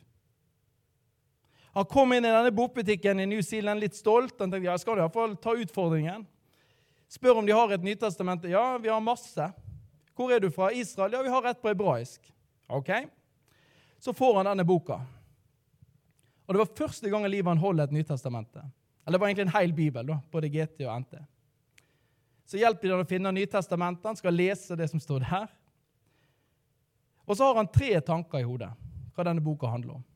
Han 1.77 1.85
kom 1.85 2.15
inn 2.17 2.25
i 2.25 2.31
denne 2.33 2.51
bokbutikken 2.57 3.21
i 3.21 3.27
New 3.29 3.43
Zealand 3.45 3.85
litt 3.85 3.99
stolt. 3.99 4.39
Han 4.41 4.49
tenkte 4.49 4.71
ja, 4.71 4.79
skal 4.81 4.97
i 4.97 5.03
hvert 5.05 5.13
fall 5.13 5.35
ta 5.37 5.53
utfordringen. 5.53 6.25
Spør 7.13 7.43
om 7.43 7.47
de 7.47 7.53
har 7.53 7.75
et 7.77 7.85
Nytestamente. 7.85 8.49
Ja, 8.49 8.79
vi 8.81 8.89
har 8.89 9.05
masse. 9.05 9.51
Hvor 10.17 10.33
er 10.33 10.41
du 10.41 10.49
fra? 10.49 10.71
Israel? 10.73 11.13
Ja, 11.19 11.21
vi 11.29 11.35
har 11.37 11.51
et 11.53 11.61
på 11.61 11.69
hebraisk. 11.69 12.25
Ok. 12.73 12.91
Så 14.01 14.17
får 14.17 14.41
han 14.41 14.49
denne 14.49 14.65
boka. 14.65 14.97
Og 16.49 16.57
Det 16.57 16.63
var 16.65 16.77
første 16.81 17.13
gang 17.13 17.29
i 17.29 17.35
livet 17.37 17.53
han 17.53 17.61
holdt 17.61 17.85
et 17.85 17.99
Nytestamente. 18.01 18.65
Eller 19.05 19.19
det 19.19 19.21
var 19.21 19.29
egentlig 19.29 19.47
en 19.51 19.59
hel 19.59 19.77
bibel, 19.77 20.09
da, 20.09 20.17
både 20.33 20.49
GT 20.49 20.89
og 20.89 21.05
NT. 21.05 21.21
Så 22.51 22.59
hjelper 22.59 22.89
de 22.89 22.95
han 22.97 23.05
å 23.05 23.07
finne 23.07 23.31
Nytestamentet. 23.31 24.09
Han 24.11 24.19
skal 24.19 24.35
lese 24.35 24.75
det 24.75 24.89
som 24.91 24.99
står 24.99 25.23
der. 25.23 25.51
Og 27.23 27.37
så 27.39 27.47
har 27.47 27.61
han 27.61 27.71
tre 27.71 27.93
tanker 28.03 28.43
i 28.43 28.47
hodet 28.49 28.73
hva 29.15 29.27
denne 29.29 29.45
boka 29.45 29.71
handler 29.71 30.01
om. 30.01 30.07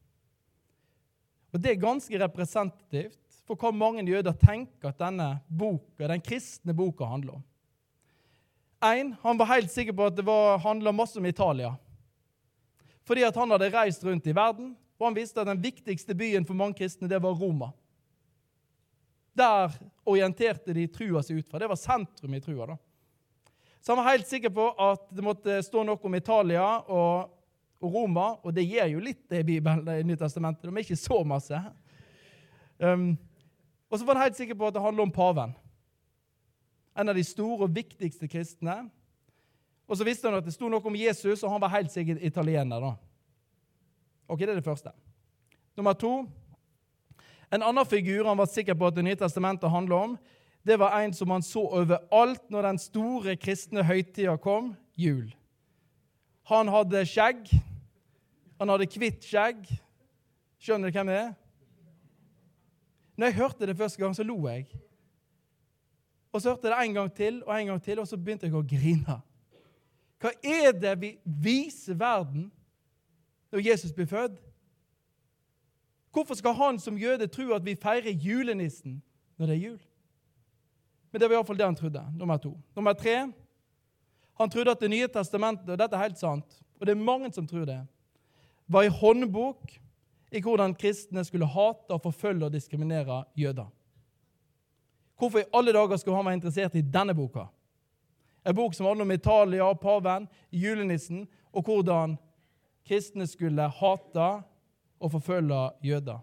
Og 1.55 1.61
Det 1.62 1.70
er 1.70 1.79
ganske 1.79 2.18
representativt 2.18 3.38
for 3.47 3.55
hva 3.61 3.70
mange 3.70 4.03
jøder 4.09 4.35
tenker 4.40 4.90
at 4.90 4.99
denne 4.99 5.29
boka, 5.47 6.09
den 6.11 6.25
kristne 6.25 6.75
boka 6.75 7.07
handler 7.07 7.37
om. 7.37 7.44
En, 8.83 9.14
Han 9.23 9.38
var 9.38 9.53
helt 9.53 9.70
sikker 9.70 9.94
på 9.94 10.09
at 10.11 10.16
det 10.16 10.27
handla 10.64 10.92
masse 10.92 11.18
om 11.18 11.27
Italia. 11.27 11.77
Fordi 13.07 13.23
at 13.23 13.37
han 13.37 13.51
hadde 13.51 13.70
reist 13.70 14.03
rundt 14.05 14.27
i 14.27 14.35
verden, 14.35 14.75
og 14.99 15.07
han 15.07 15.14
visste 15.14 15.40
at 15.40 15.47
den 15.47 15.62
viktigste 15.62 16.14
byen 16.14 16.44
for 16.44 16.59
mange 16.59 16.75
kristne 16.75 17.09
det 17.09 17.23
var 17.23 17.38
Roma. 17.38 17.70
Der 19.35 19.73
orienterte 20.07 20.75
de 20.75 20.87
trua 20.88 21.23
seg 21.23 21.40
ut 21.40 21.49
fra. 21.49 21.59
Det 21.59 21.68
var 21.70 21.81
sentrum 21.81 22.35
i 22.35 22.40
trua. 22.40 22.66
da. 22.66 22.77
Så 23.81 23.92
han 23.92 24.05
var 24.05 24.12
helt 24.12 24.29
sikker 24.29 24.51
på 24.55 24.70
at 24.81 25.09
det 25.12 25.25
måtte 25.25 25.59
stå 25.62 25.83
noe 25.85 26.01
om 26.01 26.14
Italia 26.16 26.66
og, 26.88 27.35
Roma, 27.85 28.31
og 28.40 28.55
det 28.57 28.62
gir 28.64 28.87
jo 28.94 29.03
litt 29.03 29.27
det 29.29 29.42
i 29.42 29.44
Bibelen, 29.44 29.85
i 29.92 30.07
Nytestamentet, 30.09 30.70
men 30.73 30.81
ikke 30.81 30.97
så 30.97 31.18
masse. 31.27 31.59
Um, 32.79 33.11
og 33.92 33.99
så 34.01 34.07
var 34.09 34.16
han 34.16 34.25
helt 34.25 34.38
sikker 34.38 34.57
på 34.57 34.70
at 34.70 34.79
det 34.79 34.81
handler 34.81 35.05
om 35.05 35.12
paven. 35.12 35.53
En 36.97 37.12
av 37.12 37.18
de 37.18 37.27
store 37.27 37.66
og 37.66 37.75
viktigste 37.77 38.31
kristne. 38.31 38.79
Og 39.85 39.99
så 40.01 40.07
visste 40.09 40.31
han 40.31 40.38
at 40.38 40.47
det 40.47 40.55
sto 40.55 40.70
noe 40.73 40.81
om 40.81 40.97
Jesus, 40.97 41.42
og 41.44 41.53
han 41.53 41.61
var 41.61 41.75
helt 41.75 41.92
sikkert 41.92 42.25
italiener. 42.25 42.81
da. 42.81 42.94
Ok, 44.29 44.40
Det 44.40 44.49
er 44.49 44.62
det 44.62 44.64
første. 44.64 44.94
Nummer 45.77 45.92
to. 45.92 46.25
En 47.55 47.62
annen 47.62 47.87
figur 47.87 48.27
han 48.27 48.38
var 48.38 48.51
sikker 48.51 48.75
på 48.75 48.88
at 48.88 48.97
Det 48.97 49.05
nye 49.07 49.19
testamentet 49.19 49.71
handler 49.71 49.97
om, 49.97 50.19
det 50.67 50.79
var 50.81 50.97
en 50.99 51.12
som 51.12 51.31
han 51.31 51.43
så 51.45 51.61
overalt 51.61 52.51
når 52.51 52.71
den 52.71 52.79
store 52.81 53.37
kristne 53.37 53.85
høytida 53.85 54.37
kom 54.40 54.73
jul. 54.97 55.29
Han 56.49 56.69
hadde 56.73 57.05
skjegg. 57.07 57.51
Han 58.59 58.73
hadde 58.73 58.88
hvitt 58.88 59.27
skjegg. 59.29 59.61
Skjønner 60.59 60.88
du 60.88 60.97
hvem 60.97 61.12
det 61.12 61.19
er? 61.21 61.35
Når 63.14 63.29
jeg 63.29 63.37
hørte 63.37 63.69
det 63.69 63.77
første 63.77 64.01
gang, 64.01 64.17
så 64.17 64.25
lo 64.25 64.38
jeg. 64.49 64.64
Og 66.33 66.40
så 66.40 66.51
hørte 66.51 66.67
jeg 66.67 66.75
det 66.75 66.88
en 66.88 66.97
gang 66.97 67.12
til 67.14 67.43
og 67.45 67.55
en 67.61 67.67
gang 67.67 67.83
til, 67.83 68.01
og 68.01 68.09
så 68.09 68.17
begynte 68.17 68.49
jeg 68.49 68.57
å 68.57 68.64
grine. 68.64 69.21
Hva 70.19 70.33
er 70.40 70.73
det 70.73 70.97
vi 70.99 71.12
viser 71.23 71.95
verden 72.01 72.49
når 73.53 73.69
Jesus 73.69 73.93
blir 73.93 74.09
født? 74.11 74.40
Hvorfor 76.14 76.38
skal 76.38 76.55
han 76.55 76.79
som 76.79 76.98
jøde 76.98 77.27
tro 77.27 77.50
at 77.57 77.64
vi 77.66 77.74
feirer 77.74 78.14
julenissen 78.14 79.00
når 79.37 79.50
det 79.50 79.55
er 79.55 79.64
jul? 79.64 79.81
Men 81.11 81.20
det 81.20 81.29
var 81.29 81.37
iallfall 81.37 81.59
det 81.59 81.66
han 81.66 81.79
trodde. 81.79 82.03
Nummer 82.18 82.38
to. 82.38 82.53
Nummer 82.77 82.94
tre 82.94 83.16
han 84.35 84.50
trodde 84.50 84.70
at 84.70 84.81
Det 84.81 84.90
nye 84.90 85.09
testamentet 85.09 85.68
og 85.70 85.79
dette 85.79 85.94
er 85.96 86.03
helt 86.09 86.18
sant, 86.18 86.61
og 86.81 86.87
det 86.87 86.94
er 86.94 87.07
mange 87.07 87.31
som 87.33 87.46
tror 87.46 87.66
det, 87.68 87.81
var 88.66 88.83
en 88.83 88.96
håndbok 88.98 89.70
i 90.35 90.40
hvordan 90.42 90.74
kristne 90.74 91.22
skulle 91.24 91.46
hate, 91.46 91.94
og 91.94 92.03
forfølge 92.03 92.44
og 92.46 92.53
diskriminere 92.53 93.24
jøder. 93.38 93.68
Hvorfor 95.18 95.38
i 95.38 95.50
alle 95.55 95.72
dager 95.72 95.96
skulle 95.96 96.16
han 96.16 96.27
være 96.27 96.40
interessert 96.40 96.74
i 96.74 96.83
denne 96.83 97.14
boka? 97.14 97.46
En 98.46 98.55
bok 98.55 98.74
som 98.74 98.87
handler 98.87 99.07
om 99.07 99.12
Italia, 99.14 99.72
paven, 99.74 100.27
julenissen, 100.53 101.29
og 101.53 101.62
hvordan 101.62 102.16
kristne 102.88 103.27
skulle 103.27 103.68
hate 103.68 104.42
og 105.00 105.12
forfølge 105.12 105.70
jøder. 105.85 106.20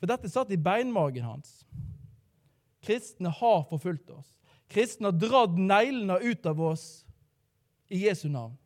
For 0.00 0.10
dette 0.10 0.30
satt 0.30 0.50
i 0.50 0.58
beinmagen 0.58 1.22
hans. 1.22 1.62
Kristne 2.82 3.30
har 3.30 3.62
forfulgt 3.70 4.10
oss. 4.10 4.32
Kristne 4.72 5.12
har 5.12 5.18
dratt 5.18 5.54
neglene 5.58 6.16
ut 6.18 6.46
av 6.46 6.60
oss 6.72 7.04
i 7.92 8.02
Jesu 8.06 8.28
navn. 8.28 8.56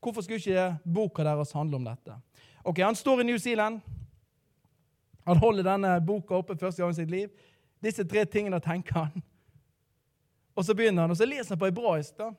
Hvorfor 0.00 0.22
skulle 0.22 0.38
ikke 0.38 0.78
boka 0.84 1.24
deres 1.26 1.52
handle 1.56 1.80
om 1.80 1.86
dette? 1.88 2.14
Ok, 2.64 2.78
Han 2.78 2.94
står 2.94 3.20
i 3.20 3.24
New 3.24 3.38
Zealand. 3.38 3.80
Han 5.26 5.36
holder 5.36 5.62
denne 5.62 6.00
boka 6.06 6.34
oppe 6.38 6.56
første 6.56 6.82
gang 6.82 6.92
i 6.92 7.00
sitt 7.00 7.10
liv. 7.10 7.30
Disse 7.82 8.04
tre 8.04 8.24
tingene 8.24 8.60
tenker 8.60 8.94
han. 9.00 9.22
Og 10.54 10.64
så 10.64 10.74
begynner 10.74 11.02
han, 11.02 11.10
og 11.10 11.16
så 11.16 11.26
leser 11.26 11.54
han 11.54 11.58
på 11.58 11.68
hebraisk. 11.68 12.16
da. 12.18 12.30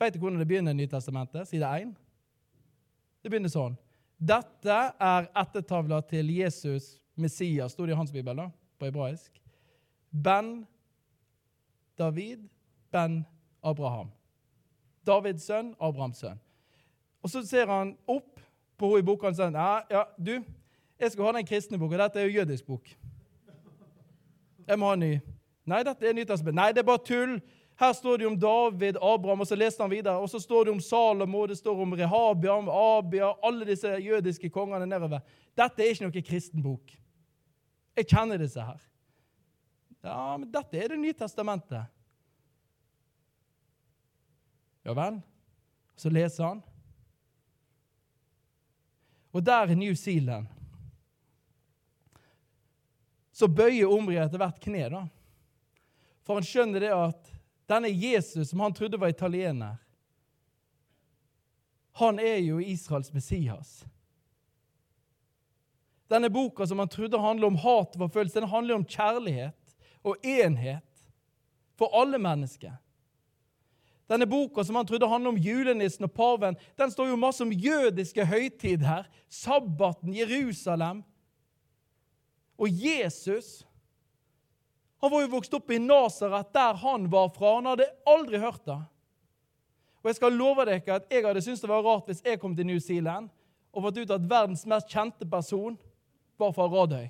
Vet 0.00 0.14
du 0.14 0.18
hvordan 0.18 0.38
det 0.38 0.48
begynner 0.48 0.74
i 0.74 0.82
Nytestamentet? 0.82 1.48
Side 1.48 1.70
1. 1.82 1.94
Det 3.24 3.32
begynner 3.32 3.48
sånn. 3.48 3.78
Dette 4.20 4.76
er 5.00 5.30
ettertavla 5.32 6.02
til 6.04 6.28
Jesus 6.36 6.98
Messias, 7.16 7.72
sto 7.72 7.86
det 7.88 7.96
i 7.96 7.98
hans 7.98 8.12
bibel. 8.12 8.36
da 8.36 8.50
på 8.78 8.84
hebraisk. 8.84 9.42
Ben 10.10 10.66
David, 11.98 12.48
Ben 12.92 13.26
Abraham. 13.62 14.10
Davids 15.06 15.42
sønn, 15.42 15.74
Abrahams 15.80 16.18
sønn. 16.18 16.40
Og 17.22 17.30
Så 17.30 17.46
ser 17.46 17.66
han 17.66 17.96
opp 18.06 18.40
på 18.78 18.88
henne 18.88 18.98
i 18.98 19.06
boka 19.06 19.28
og 19.28 19.36
sier 19.36 19.54
ja, 19.54 19.80
ja, 19.90 20.02
du, 20.18 20.44
jeg 21.00 21.12
skal 21.12 21.24
ha 21.24 21.32
den 21.32 21.46
kristne 21.46 21.78
boka. 21.78 21.96
Dette 21.96 22.20
er 22.20 22.28
jo 22.28 22.40
jødisk 22.40 22.66
bok. 22.66 22.90
Jeg 24.66 24.78
må 24.78 24.86
ha 24.86 24.96
en 24.96 25.00
ny. 25.00 25.14
Nei, 25.64 25.82
dette 25.84 26.08
er 26.08 26.16
Nytestamentet. 26.16 26.56
Nei, 26.60 26.72
det 26.72 26.82
er 26.82 26.88
bare 26.88 27.04
tull. 27.04 27.38
Her 27.76 27.92
står 27.92 28.18
det 28.18 28.26
om 28.26 28.36
David, 28.38 28.96
Abraham, 29.02 29.40
og 29.40 29.48
så 29.50 29.56
leste 29.58 29.82
han 29.82 29.90
videre. 29.90 30.18
Og 30.22 30.30
så 30.30 30.38
står 30.40 30.64
det 30.64 30.74
om 30.76 30.80
Salomo, 30.80 31.46
det 31.50 31.56
står 31.58 31.80
om 31.82 31.94
Rehabiam, 31.98 32.68
Abia, 32.70 33.32
alle 33.42 33.66
disse 33.66 33.96
jødiske 33.98 34.50
kongene 34.54 34.86
nedover. 34.86 35.24
Dette 35.58 35.82
er 35.82 35.90
ikke 35.90 36.06
noe 36.06 36.22
kristen 36.22 36.62
bok. 36.62 36.94
Jeg 37.98 38.10
kjenner 38.10 38.38
disse 38.38 38.62
her. 38.62 38.78
Ja, 40.04 40.36
men 40.36 40.50
dette 40.52 40.78
er 40.78 40.88
Det 40.92 41.00
nye 41.00 41.16
testamentet. 41.16 41.90
Ja 44.84 44.94
vel? 44.94 45.18
Så 45.96 46.10
leser 46.12 46.44
han. 46.44 46.62
Og 49.34 49.42
der 49.42 49.70
i 49.72 49.74
New 49.74 49.94
Zealand 49.94 50.46
så 53.34 53.48
bøyer 53.50 53.90
Omri 53.90 54.20
etter 54.22 54.38
hvert 54.38 54.60
kne. 54.62 54.84
da. 54.92 55.06
For 56.22 56.38
han 56.38 56.46
skjønner 56.46 56.84
det 56.84 56.92
at 56.94 57.33
denne 57.68 57.88
Jesus, 57.88 58.50
som 58.50 58.60
han 58.60 58.74
trodde 58.74 59.00
var 59.00 59.08
italiener, 59.08 59.76
han 61.94 62.18
er 62.18 62.40
jo 62.42 62.58
Israels 62.58 63.12
Messias. 63.14 63.84
Denne 66.10 66.30
boka 66.30 66.66
som 66.66 66.78
han 66.78 66.90
trodde 66.90 67.20
handlet 67.20 67.46
om 67.46 67.58
hat 67.62 67.94
og 67.94 68.00
forfølgelse, 68.06 68.40
den 68.40 68.50
handler 68.50 68.74
om 68.74 68.86
kjærlighet 68.86 69.76
og 70.04 70.26
enhet 70.26 71.06
for 71.78 71.94
alle 71.96 72.18
mennesker. 72.18 72.74
Denne 74.10 74.26
boka 74.28 74.64
som 74.64 74.76
han 74.76 74.86
trodde 74.86 75.08
handlet 75.08 75.32
om 75.32 75.40
julenissen 75.40 76.04
og 76.04 76.12
paven, 76.12 76.58
den 76.76 76.90
står 76.92 77.08
jo 77.08 77.20
masse 77.20 77.42
om 77.44 77.52
jødiske 77.52 78.26
høytider, 78.26 79.06
sabbaten, 79.32 80.12
Jerusalem. 80.14 81.00
Og 82.58 82.68
Jesus, 82.68 83.64
Han 85.04 85.10
var 85.12 85.20
jo 85.20 85.28
vokst 85.34 85.52
opp 85.52 85.70
i 85.70 85.76
Nasaret, 85.78 86.48
der 86.56 86.78
han 86.80 87.10
var 87.12 87.26
fra. 87.28 87.58
Han 87.58 87.66
hadde 87.68 87.90
aldri 88.08 88.38
hørt 88.40 88.62
det. 88.64 88.78
Og 90.00 90.08
jeg 90.08 90.16
skal 90.16 90.32
love 90.32 90.64
dere 90.64 90.94
at 90.94 91.10
jeg 91.12 91.26
hadde 91.26 91.42
syntes 91.44 91.60
det 91.60 91.68
var 91.68 91.82
rart 91.84 92.06
hvis 92.08 92.22
jeg 92.24 92.38
kom 92.40 92.54
til 92.56 92.64
New 92.64 92.78
Zealand 92.80 93.26
og 93.68 93.84
fått 93.84 93.98
ut 94.00 94.14
at 94.16 94.24
verdens 94.30 94.62
mest 94.64 94.88
kjente 94.88 95.28
person 95.28 95.76
var 96.40 96.54
fra 96.56 96.64
Radøy. 96.72 97.04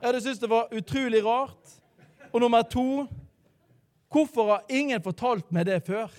Jeg 0.00 0.08
hadde 0.08 0.22
syntes 0.24 0.42
det 0.42 0.50
var 0.50 0.74
utrolig 0.74 1.20
rart. 1.22 1.76
Og 2.32 2.42
nummer 2.42 2.66
to 2.66 3.06
Hvorfor 4.10 4.50
har 4.50 4.66
ingen 4.66 5.02
fortalt 5.02 5.54
meg 5.54 5.68
det 5.70 5.78
før? 5.86 6.10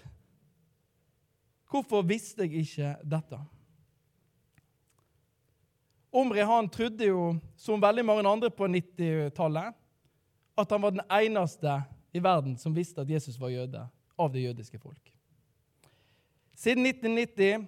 Hvorfor 1.68 2.08
visste 2.08 2.48
jeg 2.48 2.64
ikke 2.64 2.96
dette? 3.04 3.42
Omri 6.16 6.46
han 6.48 6.70
trodde 6.72 7.10
jo, 7.10 7.36
som 7.60 7.82
veldig 7.82 8.06
mange 8.08 8.24
andre 8.30 8.50
på 8.50 8.70
90-tallet, 8.72 9.76
at 10.56 10.72
han 10.72 10.82
var 10.82 10.94
den 10.96 11.04
eneste 11.12 11.74
i 12.16 12.22
verden 12.24 12.54
som 12.58 12.76
visste 12.76 13.04
at 13.04 13.10
Jesus 13.12 13.36
var 13.40 13.52
jøde, 13.52 13.82
av 14.16 14.30
det 14.32 14.46
jødiske 14.46 14.80
folk. 14.80 15.12
Siden 16.56 16.86
1990 16.88 17.66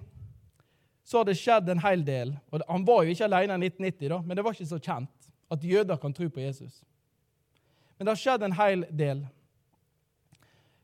så 1.03 1.19
har 1.19 1.27
det 1.27 1.35
skjedd 1.35 1.69
en 1.69 1.81
hel 1.83 2.05
del. 2.07 2.31
og 2.51 2.61
Han 2.69 2.85
var 2.87 3.03
jo 3.03 3.11
ikke 3.11 3.27
alene 3.27 3.57
i 3.57 3.67
1990, 3.67 4.09
da, 4.13 4.19
men 4.23 4.37
det 4.37 4.45
var 4.45 4.55
ikke 4.55 4.69
så 4.69 4.79
kjent 4.79 5.27
at 5.51 5.65
jøder 5.67 5.99
kan 5.99 6.15
tro 6.15 6.29
på 6.31 6.39
Jesus. 6.39 6.85
Men 7.97 8.07
det 8.07 8.13
har 8.13 8.21
skjedd 8.21 8.45
en 8.47 8.55
hel 8.55 8.85
del. 8.91 9.25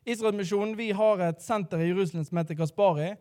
Israelmisjonen 0.04 0.76
vi 0.76 0.89
har 0.91 1.23
et 1.30 1.39
senter 1.43 1.80
i 1.80 1.88
Jerusalem 1.93 2.28
som 2.28 2.41
heter 2.41 2.60
Kaspari. 2.60 3.13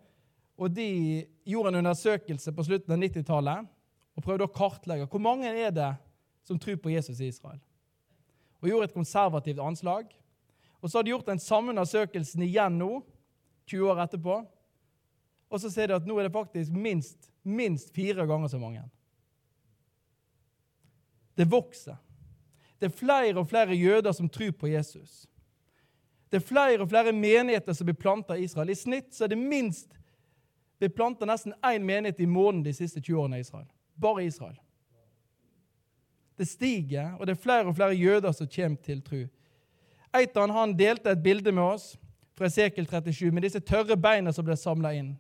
og 0.59 0.75
De 0.75 1.27
gjorde 1.47 1.69
en 1.69 1.79
undersøkelse 1.85 2.53
på 2.53 2.67
slutten 2.67 2.95
av 2.95 2.99
90-tallet 3.07 3.71
og 4.17 4.25
prøvde 4.25 4.47
å 4.47 4.53
kartlegge 4.53 5.09
hvor 5.11 5.23
mange 5.23 5.49
er 5.49 5.73
det 5.75 5.93
som 6.47 6.59
tror 6.61 6.77
på 6.83 6.93
Jesus 6.93 7.21
i 7.21 7.31
Israel. 7.31 7.61
Og 8.63 8.69
Gjorde 8.69 8.91
et 8.91 8.95
konservativt 8.95 9.61
anslag. 9.63 10.11
Og 10.81 10.91
Så 10.91 10.99
har 10.99 11.03
de 11.03 11.11
gjort 11.11 11.27
den 11.27 11.39
samme 11.39 11.71
undersøkelsen 11.71 12.43
igjen 12.43 12.79
nå, 12.79 13.03
20 13.67 13.91
år 13.91 14.03
etterpå. 14.05 14.43
Og 15.51 15.61
så 15.61 15.71
ser 15.71 15.89
de 15.89 15.97
at 15.97 16.07
nå 16.07 16.17
er 16.19 16.27
det 16.27 16.35
faktisk 16.35 16.73
minst, 16.73 17.31
minst 17.43 17.93
fire 17.95 18.27
ganger 18.27 18.49
så 18.49 18.59
mange. 18.59 18.83
Det 21.37 21.51
vokser. 21.51 21.97
Det 22.81 22.89
er 22.91 22.97
flere 22.97 23.39
og 23.39 23.49
flere 23.49 23.77
jøder 23.77 24.13
som 24.13 24.29
tror 24.29 24.51
på 24.59 24.67
Jesus. 24.67 25.27
Det 26.31 26.41
er 26.41 26.47
flere 26.47 26.81
og 26.83 26.89
flere 26.89 27.13
menigheter 27.13 27.73
som 27.73 27.87
blir 27.87 27.99
planta 28.01 28.35
i 28.35 28.45
Israel. 28.45 28.71
I 28.73 28.75
snitt 28.75 29.15
så 29.15 29.25
er 29.25 29.35
det 29.35 29.39
minst 29.39 29.93
blitt 30.81 30.97
planta 30.97 31.29
nesten 31.29 31.55
én 31.63 31.85
menighet 31.85 32.21
i 32.21 32.27
måneden 32.27 32.65
de 32.65 32.73
siste 32.75 33.01
20 33.01 33.21
årene 33.21 33.39
i 33.39 33.45
Israel. 33.45 33.69
Bare 33.95 34.25
Israel. 34.25 34.59
Det 36.39 36.47
stiger, 36.49 37.13
og 37.19 37.27
det 37.27 37.37
er 37.37 37.43
flere 37.43 37.69
og 37.69 37.77
flere 37.77 37.95
jøder 37.95 38.33
som 38.33 38.49
kommer 38.51 38.81
til 38.83 39.03
tro. 39.05 39.25
Eitan 40.17 40.51
han 40.51 40.77
delte 40.77 41.13
et 41.13 41.23
bilde 41.23 41.53
med 41.53 41.65
oss 41.65 41.93
fra 42.37 42.49
Esekel 42.49 42.87
37 42.87 43.31
med 43.31 43.45
disse 43.47 43.61
tørre 43.61 43.97
beina 43.97 44.33
som 44.33 44.45
ble 44.45 44.57
samla 44.57 44.93
inn. 44.97 45.13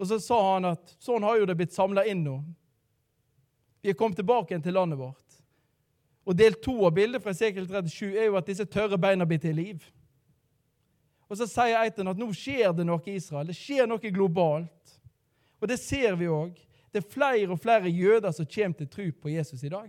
Og 0.00 0.08
så 0.10 0.18
sa 0.20 0.38
han 0.54 0.66
at 0.72 0.96
sånn 1.00 1.22
har 1.22 1.38
jo 1.38 1.46
det 1.48 1.56
blitt 1.58 1.76
samla 1.76 2.04
inn 2.10 2.24
nå. 2.24 2.38
Vi 3.84 3.92
er 3.92 3.98
kommet 3.98 4.18
tilbake 4.18 4.52
igjen 4.52 4.64
til 4.64 4.76
landet 4.76 4.98
vårt. 4.98 5.20
Og 6.24 6.36
Del 6.36 6.56
to 6.64 6.78
av 6.88 6.94
bildet 6.96 7.22
fra 7.22 7.34
Esekel 7.34 7.68
37 7.68 8.16
er 8.16 8.30
jo 8.30 8.38
at 8.40 8.48
disse 8.48 8.64
tørre 8.64 8.98
beina 8.98 9.26
blir 9.28 9.40
til 9.42 9.56
liv. 9.60 9.84
Og 11.28 11.36
Så 11.36 11.46
sier 11.48 11.80
Eitan 11.80 12.08
at 12.08 12.20
nå 12.20 12.30
skjer 12.36 12.72
det 12.76 12.86
noe 12.86 13.02
i 13.08 13.16
Israel. 13.18 13.48
Det 13.48 13.56
skjer 13.58 13.88
noe 13.88 14.12
globalt. 14.12 14.96
Og 15.60 15.68
det 15.68 15.78
ser 15.80 16.16
vi 16.20 16.28
òg. 16.28 16.56
Det 16.94 17.00
er 17.02 17.10
flere 17.10 17.50
og 17.50 17.58
flere 17.58 17.90
jøder 17.90 18.30
som 18.30 18.46
kommer 18.46 18.78
til 18.78 18.88
tro 18.88 19.04
på 19.24 19.32
Jesus 19.32 19.64
i 19.66 19.70
dag. 19.72 19.88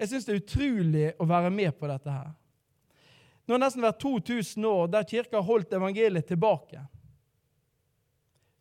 Jeg 0.00 0.08
syns 0.08 0.24
det 0.24 0.32
er 0.32 0.40
utrolig 0.40 1.10
å 1.20 1.26
være 1.28 1.50
med 1.52 1.76
på 1.76 1.90
dette 1.90 2.14
her. 2.14 2.30
Nå 3.44 3.52
har 3.52 3.60
det 3.60 3.66
nesten 3.66 3.84
vært 3.84 4.00
2000 4.00 4.64
år 4.70 4.88
der 4.88 5.04
kirka 5.10 5.36
har 5.36 5.44
holdt 5.44 5.76
evangeliet 5.76 6.30
tilbake. 6.32 6.80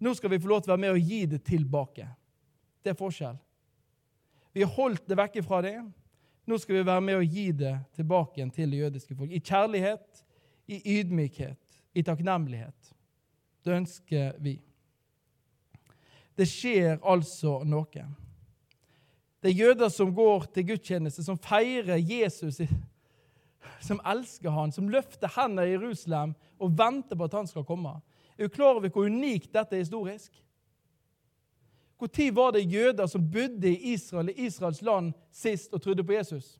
Nå 0.04 0.12
skal 0.20 0.34
vi 0.34 0.42
få 0.44 0.52
lov 0.52 0.66
til 0.66 0.74
å 0.74 0.76
være 0.76 0.84
med 0.84 0.98
og 0.98 1.08
gi 1.14 1.22
det 1.32 1.40
tilbake. 1.48 2.10
Det 2.84 2.92
er 2.92 3.00
forskjell. 3.00 3.40
Vi 4.54 4.66
har 4.66 4.76
holdt 4.76 5.08
det 5.08 5.18
vekke 5.18 5.46
fra 5.48 5.62
det. 5.64 5.78
Nå 6.44 6.60
skal 6.60 6.82
vi 6.82 6.84
være 6.92 7.06
med 7.08 7.22
og 7.22 7.38
gi 7.38 7.48
det 7.64 7.78
tilbake 7.96 8.42
igjen 8.42 8.52
til 8.52 8.76
det 8.76 8.84
jødiske 8.84 9.16
folk. 9.16 9.32
I 9.32 9.40
kjærlighet, 9.40 10.24
i 10.68 10.82
ydmykhet, 11.00 11.80
i 11.96 12.04
takknemlighet. 12.04 12.94
Det 13.64 13.80
ønsker 13.80 14.36
vi. 14.44 14.58
Det 16.38 16.48
skjer 16.50 16.98
altså 17.02 17.60
noe. 17.68 18.06
Det 19.44 19.52
er 19.52 19.60
jøder 19.60 19.90
som 19.92 20.14
går 20.16 20.48
til 20.56 20.68
gudstjeneste, 20.72 21.24
som 21.24 21.38
feirer 21.38 22.00
Jesus, 22.00 22.62
som 23.84 24.00
elsker 24.08 24.54
han, 24.56 24.72
som 24.72 24.88
løfter 24.90 25.32
hendene 25.36 25.68
i 25.68 25.74
Jerusalem 25.76 26.34
og 26.58 26.78
venter 26.80 27.20
på 27.20 27.28
at 27.28 27.36
han 27.38 27.50
skal 27.50 27.66
komme. 27.68 27.98
Er 28.38 28.48
du 28.48 28.56
klar 28.56 28.78
over 28.78 28.90
hvor 28.90 29.06
unikt 29.06 29.52
dette 29.54 29.76
er 29.76 29.84
historisk? 29.84 30.32
Når 32.04 32.32
var 32.36 32.52
det 32.52 32.74
jøder 32.74 33.06
som 33.08 33.32
bodde 33.32 33.70
i 33.70 33.94
Israel, 33.94 34.30
i 34.30 34.46
Israels 34.46 34.82
land 34.82 35.14
sist 35.32 35.74
og 35.74 35.82
trodde 35.82 36.04
på 36.04 36.14
Jesus? 36.14 36.60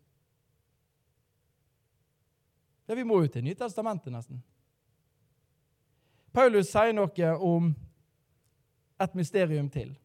Ja, 2.88 2.94
Vi 2.94 3.04
må 3.04 3.22
jo 3.22 3.28
til 3.28 3.44
Nytestamentet, 3.44 4.12
nesten. 4.12 4.44
Paulus 6.34 6.68
sier 6.68 6.94
noe 6.94 7.34
om 7.38 7.74
et 9.02 9.16
mysterium 9.16 9.70
til. 9.70 9.96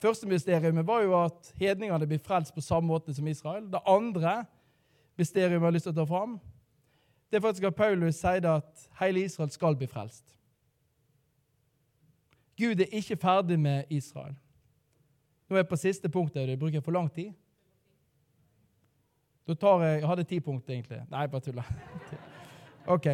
Første 0.00 0.28
mysteriumet 0.28 0.86
var 0.86 1.02
jo 1.04 1.16
at 1.24 1.52
hedningene 1.60 2.06
blir 2.06 2.22
frelst 2.24 2.54
på 2.54 2.64
samme 2.64 2.88
måte 2.88 3.14
som 3.14 3.26
Israel. 3.28 3.66
Det 3.68 3.80
andre 3.86 4.44
mysteriumet 5.18 5.60
jeg 5.60 5.66
har 5.66 5.76
lyst 5.76 5.88
til 5.88 5.92
å 5.92 6.00
ta 6.00 6.06
fram, 6.08 6.38
det 7.30 7.36
er 7.36 7.44
faktisk 7.44 7.66
at 7.68 7.76
Paulus 7.76 8.16
sier 8.18 8.46
at 8.48 8.86
hele 9.00 9.24
Israel 9.24 9.50
skal 9.50 9.76
bli 9.76 9.86
frelst. 9.86 10.36
Gud 12.58 12.80
er 12.80 12.96
ikke 12.96 13.16
ferdig 13.16 13.60
med 13.60 13.84
Israel. 13.90 14.34
Nå 15.48 15.56
er 15.56 15.64
jeg 15.64 15.68
på 15.68 15.76
siste 15.76 16.08
punktet. 16.08 16.48
Det 16.48 16.58
bruker 16.58 16.78
jeg 16.78 16.84
for 16.84 16.96
lang 16.96 17.12
tid. 17.12 17.32
Da 19.48 19.54
tar 19.54 19.82
jeg 19.82 20.00
Jeg 20.00 20.08
hadde 20.08 20.24
ti 20.24 20.40
punkter, 20.40 20.74
egentlig. 20.74 21.02
Nei, 21.10 21.26
bare 21.26 21.40
tuller. 21.40 21.62
OK. 22.94 23.06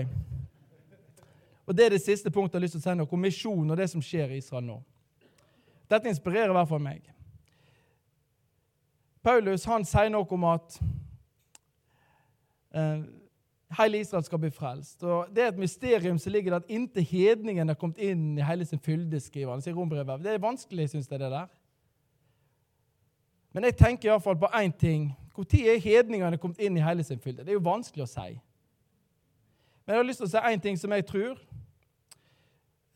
Og 1.66 1.76
Det 1.76 1.86
er 1.86 1.90
det 1.90 2.02
siste 2.02 2.30
punktet 2.30 2.54
jeg 2.54 2.60
har 2.60 2.64
lyst 2.64 2.76
til 2.78 2.84
å 2.84 2.86
si 2.86 2.96
noe 2.98 3.12
om 3.12 3.20
misjon 3.20 3.70
og 3.70 3.76
det 3.76 3.88
som 3.90 4.02
skjer 4.02 4.30
i 4.30 4.38
Israel 4.38 4.64
nå. 4.64 4.78
Dette 5.90 6.10
inspirerer 6.10 6.50
i 6.50 6.56
hvert 6.56 6.70
fall 6.70 6.82
meg. 6.82 7.02
Paulus 9.26 9.64
han 9.66 9.84
sier 9.86 10.10
noe 10.14 10.26
om 10.30 10.44
at 10.46 10.78
eh, 12.70 13.02
hele 13.78 13.98
Israel 13.98 14.24
skal 14.24 14.38
bli 14.38 14.50
frelst. 14.54 15.02
Og 15.02 15.34
Det 15.34 15.42
er 15.42 15.48
et 15.48 15.58
mysterium 15.58 16.18
som 16.18 16.32
ligger 16.32 16.54
der 16.54 16.62
at 16.62 16.70
inntil 16.70 17.02
hedningen 17.02 17.68
har 17.68 17.78
kommet 17.78 17.98
inn 17.98 18.38
i 18.38 18.46
hele 18.46 18.64
sin 18.64 18.78
fylde, 18.78 19.20
skriver 19.20 19.50
han. 19.50 19.62
sier 19.62 19.74
Det 20.22 20.32
er 20.32 20.38
vanskelig, 20.38 20.90
syns 20.90 21.10
jeg, 21.10 21.18
det 21.18 21.30
der. 21.30 21.46
Men 23.52 23.64
jeg 23.64 23.76
tenker 23.76 24.10
iallfall 24.10 24.36
på 24.38 24.46
én 24.54 24.72
ting. 24.78 25.16
Når 25.36 25.44
er 25.68 25.78
hedningene 25.80 26.38
kommet 26.38 26.58
inn 26.58 26.76
i 26.76 26.80
hele 26.80 27.04
sin 27.04 27.18
fylde? 27.18 27.42
Det 27.42 27.48
er 27.48 27.58
jo 27.58 27.64
vanskelig 27.64 28.04
å 28.04 28.06
si. 28.06 28.40
Men 29.86 29.94
jeg 29.94 29.96
har 29.96 30.06
lyst 30.08 30.18
til 30.18 30.26
å 30.26 30.30
si 30.30 30.42
én 30.54 30.60
ting 30.60 30.78
som 30.78 30.92
jeg 30.92 31.06
tror. 31.06 31.38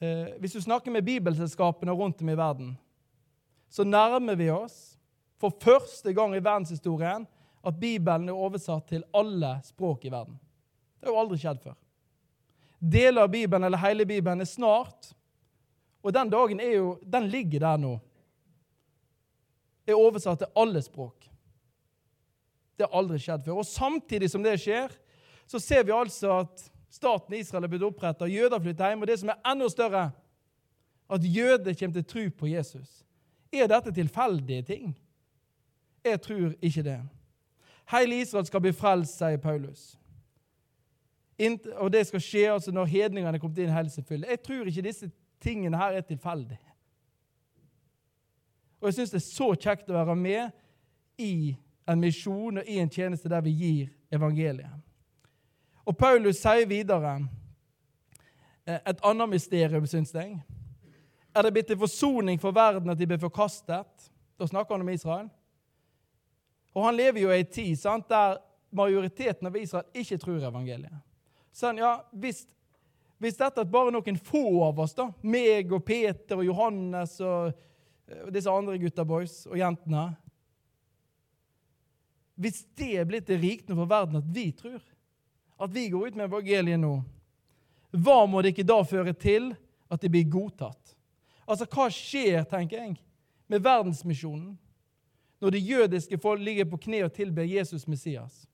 Eh, 0.00 0.32
hvis 0.40 0.52
du 0.56 0.60
snakker 0.60 0.92
med 0.92 1.04
bibelselskapene 1.04 1.92
rundt 1.92 2.22
om 2.22 2.28
i 2.32 2.36
verden, 2.38 2.72
så 3.68 3.84
nærmer 3.84 4.34
vi 4.34 4.48
oss 4.50 4.96
for 5.40 5.52
første 5.60 6.12
gang 6.16 6.32
i 6.34 6.40
verdenshistorien 6.40 7.26
at 7.60 7.76
Bibelen 7.80 8.28
er 8.28 8.40
oversatt 8.46 8.88
til 8.88 9.04
alle 9.12 9.58
språk 9.64 10.06
i 10.08 10.12
verden. 10.12 10.38
Det 11.00 11.08
har 11.08 11.14
jo 11.14 11.20
aldri 11.20 11.38
skjedd 11.40 11.60
før. 11.60 11.76
Deler 12.80 13.26
av 13.26 13.32
Bibelen 13.32 13.68
eller 13.68 13.82
hele 13.82 14.06
Bibelen 14.08 14.40
er 14.40 14.48
snart, 14.48 15.12
og 16.00 16.14
den 16.16 16.32
dagen 16.32 16.62
er 16.64 16.78
jo, 16.78 16.94
den 17.04 17.28
ligger 17.28 17.60
der 17.66 17.80
nå. 17.80 17.98
Er 19.84 20.00
oversatt 20.00 20.40
til 20.40 20.52
alle 20.56 20.80
språk. 20.80 21.28
Det 22.76 22.86
har 22.88 22.96
aldri 22.96 23.18
skjedd 23.20 23.44
før. 23.44 23.60
Og 23.60 23.68
samtidig 23.68 24.30
som 24.32 24.44
det 24.44 24.56
skjer, 24.62 24.94
så 25.44 25.60
ser 25.60 25.84
vi 25.84 25.92
altså 25.92 26.38
at 26.40 26.62
staten 26.90 27.34
Israel 27.38 27.64
er 27.64 27.72
blitt 27.72 27.86
oppretta, 27.86 28.26
jøder 28.26 28.60
flytter 28.60 28.88
hjem, 28.88 29.04
og 29.04 29.08
det 29.08 29.18
som 29.20 29.30
er 29.32 29.52
enda 29.52 29.68
større, 29.70 30.10
at 31.10 31.24
jøder 31.24 31.74
kommer 31.74 31.94
til 31.94 32.04
tro 32.04 32.24
på 32.38 32.50
Jesus. 32.50 33.04
Er 33.52 33.66
dette 33.66 33.92
tilfeldige 33.92 34.62
ting? 34.62 34.98
Jeg 36.04 36.20
tror 36.20 36.52
ikke 36.62 36.82
det. 36.82 37.00
Hele 37.90 38.20
Israel 38.20 38.46
skal 38.46 38.60
bli 38.60 38.72
frelst, 38.72 39.18
sier 39.18 39.36
Paulus. 39.42 39.96
Og 41.76 41.92
det 41.92 42.06
skal 42.06 42.20
skje 42.20 42.44
altså 42.52 42.72
når 42.72 42.84
hedningene 42.84 43.34
er 43.34 43.42
kommet 43.42 43.58
inn 43.58 43.70
i. 43.70 44.26
Jeg 44.28 44.42
tror 44.42 44.66
ikke 44.66 44.82
disse 44.82 45.10
tingene 45.40 45.76
her 45.76 45.98
er 45.98 46.04
tilfeldige. 46.06 46.60
Og 48.80 48.86
jeg 48.88 48.94
syns 48.94 49.10
det 49.10 49.20
er 49.20 49.26
så 49.26 49.48
kjekt 49.54 49.90
å 49.90 49.98
være 49.98 50.16
med 50.16 50.50
i 51.20 51.56
en 51.88 52.00
misjon 52.00 52.60
og 52.60 52.68
i 52.68 52.78
en 52.80 52.92
tjeneste 52.92 53.28
der 53.28 53.42
vi 53.44 53.50
gir 53.50 53.90
evangeliet. 54.12 54.70
Og 55.90 55.96
Paulus 55.98 56.38
sier 56.38 56.68
videre 56.70 57.16
eh, 58.62 58.78
et 58.78 59.00
annet 59.02 59.32
mysterium, 59.32 59.88
syns 59.90 60.12
jeg. 60.14 60.36
Er 61.34 61.46
det 61.46 61.52
blitt 61.54 61.66
til 61.70 61.80
forsoning 61.80 62.38
for 62.42 62.54
verden 62.54 62.92
at 62.92 62.98
de 62.98 63.08
ble 63.10 63.18
forkastet? 63.18 64.10
Da 64.38 64.46
snakker 64.46 64.76
han 64.76 64.84
om 64.84 64.92
Israel. 64.92 65.26
Og 66.76 66.86
han 66.86 66.94
lever 66.94 67.24
jo 67.24 67.32
i 67.32 67.40
ei 67.40 67.46
tid 67.46 67.74
sant, 67.78 68.06
der 68.10 68.38
majoriteten 68.70 69.50
av 69.50 69.58
Israel 69.58 69.98
ikke 69.98 70.20
tror 70.22 70.46
evangeliet. 70.46 71.02
Så 71.50 71.72
ja, 71.74 71.96
hvis, 72.14 72.44
hvis 73.18 73.38
dette 73.40 73.64
er 73.64 73.72
bare 73.72 73.90
noen 73.90 74.18
få 74.22 74.44
av 74.68 74.78
oss, 74.84 74.94
da, 74.94 75.08
meg 75.26 75.74
og 75.74 75.82
Peter 75.86 76.38
og 76.38 76.46
Johannes 76.46 77.16
og, 77.26 77.50
og 78.20 78.30
disse 78.34 78.54
andre 78.54 78.78
gutta 78.78 79.02
boys 79.06 79.42
og 79.50 79.58
jentene 79.58 80.06
Hvis 82.40 82.62
det 82.78 82.92
er 83.02 83.10
blitt 83.10 83.26
det 83.26 83.40
rikdom 83.42 83.82
for 83.82 83.90
verden 83.90 84.22
at 84.22 84.30
vi 84.30 84.46
tror, 84.54 84.78
at 85.60 85.72
vi 85.74 85.88
går 85.92 86.08
ut 86.08 86.16
med 86.16 86.30
evangeliet 86.30 86.80
nå, 86.80 86.94
hva 87.90 88.22
må 88.26 88.40
det 88.40 88.54
ikke 88.54 88.68
da 88.70 88.80
føre 88.86 89.12
til 89.12 89.50
at 89.90 90.00
det 90.00 90.10
blir 90.12 90.28
godtatt? 90.30 90.94
Altså, 91.44 91.66
hva 91.66 91.88
skjer, 91.92 92.44
tenker 92.48 92.84
jeg, 92.84 92.96
med 93.50 93.64
verdensmisjonen 93.64 94.54
når 95.40 95.54
det 95.56 95.64
jødiske 95.64 96.18
folk 96.20 96.42
ligger 96.44 96.68
på 96.70 96.78
kne 96.86 97.02
og 97.06 97.14
tilber 97.16 97.48
Jesus 97.48 97.88
Messias? 97.90 98.44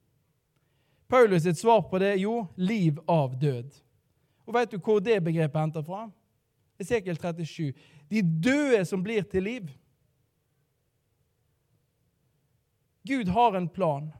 Paulus 1.07 1.42
sitt 1.42 1.59
svar 1.59 1.85
på 1.87 2.01
det 2.03 2.14
er 2.14 2.23
jo 2.23 2.47
liv 2.57 2.99
av 3.07 3.37
død. 3.38 3.69
Og 4.47 4.55
Vet 4.55 4.73
du 4.73 4.79
hvor 4.79 5.03
det 5.03 5.21
begrepet 5.23 5.61
henter 5.61 5.85
fra? 5.87 6.07
Esekiel 6.81 7.19
37. 7.19 7.73
De 8.11 8.23
døde 8.23 8.85
som 8.87 9.03
blir 9.03 9.23
til 9.31 9.47
liv. 9.47 9.69
Gud 13.07 13.29
har 13.29 13.55
en 13.55 13.69
plan. 13.69 14.11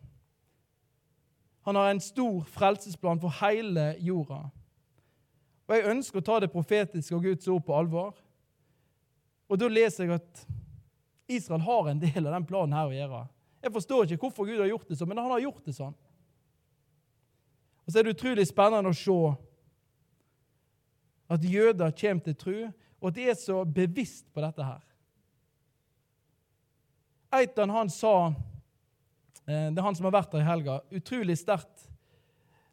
Han 1.67 1.77
har 1.77 1.91
en 1.91 2.01
stor 2.01 2.45
frelsesplan 2.55 3.21
for 3.21 3.35
hele 3.43 3.97
jorda. 3.99 4.45
Og 5.67 5.75
Jeg 5.75 5.91
ønsker 5.91 6.23
å 6.23 6.27
ta 6.27 6.39
det 6.41 6.53
profetiske 6.53 7.15
og 7.17 7.25
Guds 7.27 7.49
ord 7.51 7.65
på 7.67 7.75
alvor. 7.75 8.15
Og 9.51 9.59
Da 9.59 9.69
leser 9.69 10.07
jeg 10.07 10.21
at 10.21 10.47
Israel 11.27 11.65
har 11.67 11.89
en 11.91 11.99
del 11.99 12.23
av 12.23 12.37
den 12.37 12.47
planen 12.47 12.77
her 12.77 12.87
å 12.87 12.95
gjøre. 12.95 13.25
Jeg 13.63 13.75
forstår 13.75 14.07
ikke 14.07 14.29
hvorfor 14.29 14.47
Gud 14.47 14.63
har 14.63 14.71
gjort 14.71 14.89
det 14.89 14.99
sånn, 15.01 15.11
men 15.11 15.19
han 15.19 15.33
har 15.35 15.43
gjort 15.43 15.65
det 15.67 15.75
sånn. 15.75 15.95
Og 17.83 17.93
Så 17.93 17.99
er 17.99 18.07
det 18.07 18.15
utrolig 18.15 18.47
spennende 18.47 18.95
å 18.95 18.99
se 18.99 19.21
at 21.35 21.43
jøder 21.43 21.91
kommer 21.91 22.23
til 22.23 22.37
tro, 22.39 22.59
og 23.01 23.09
at 23.11 23.15
de 23.19 23.27
er 23.27 23.35
så 23.35 23.65
bevisst 23.65 24.31
på 24.31 24.43
dette 24.43 24.63
her. 24.63 24.83
Eitan 27.35 27.75
han 27.75 27.91
sa, 27.91 28.31
det 29.47 29.79
er 29.79 29.87
han 29.87 29.95
som 29.95 30.09
har 30.09 30.17
vært 30.17 30.33
der 30.35 30.43
i 30.43 30.49
helga, 30.49 30.81
utrolig 30.91 31.37
sterkt 31.39 31.87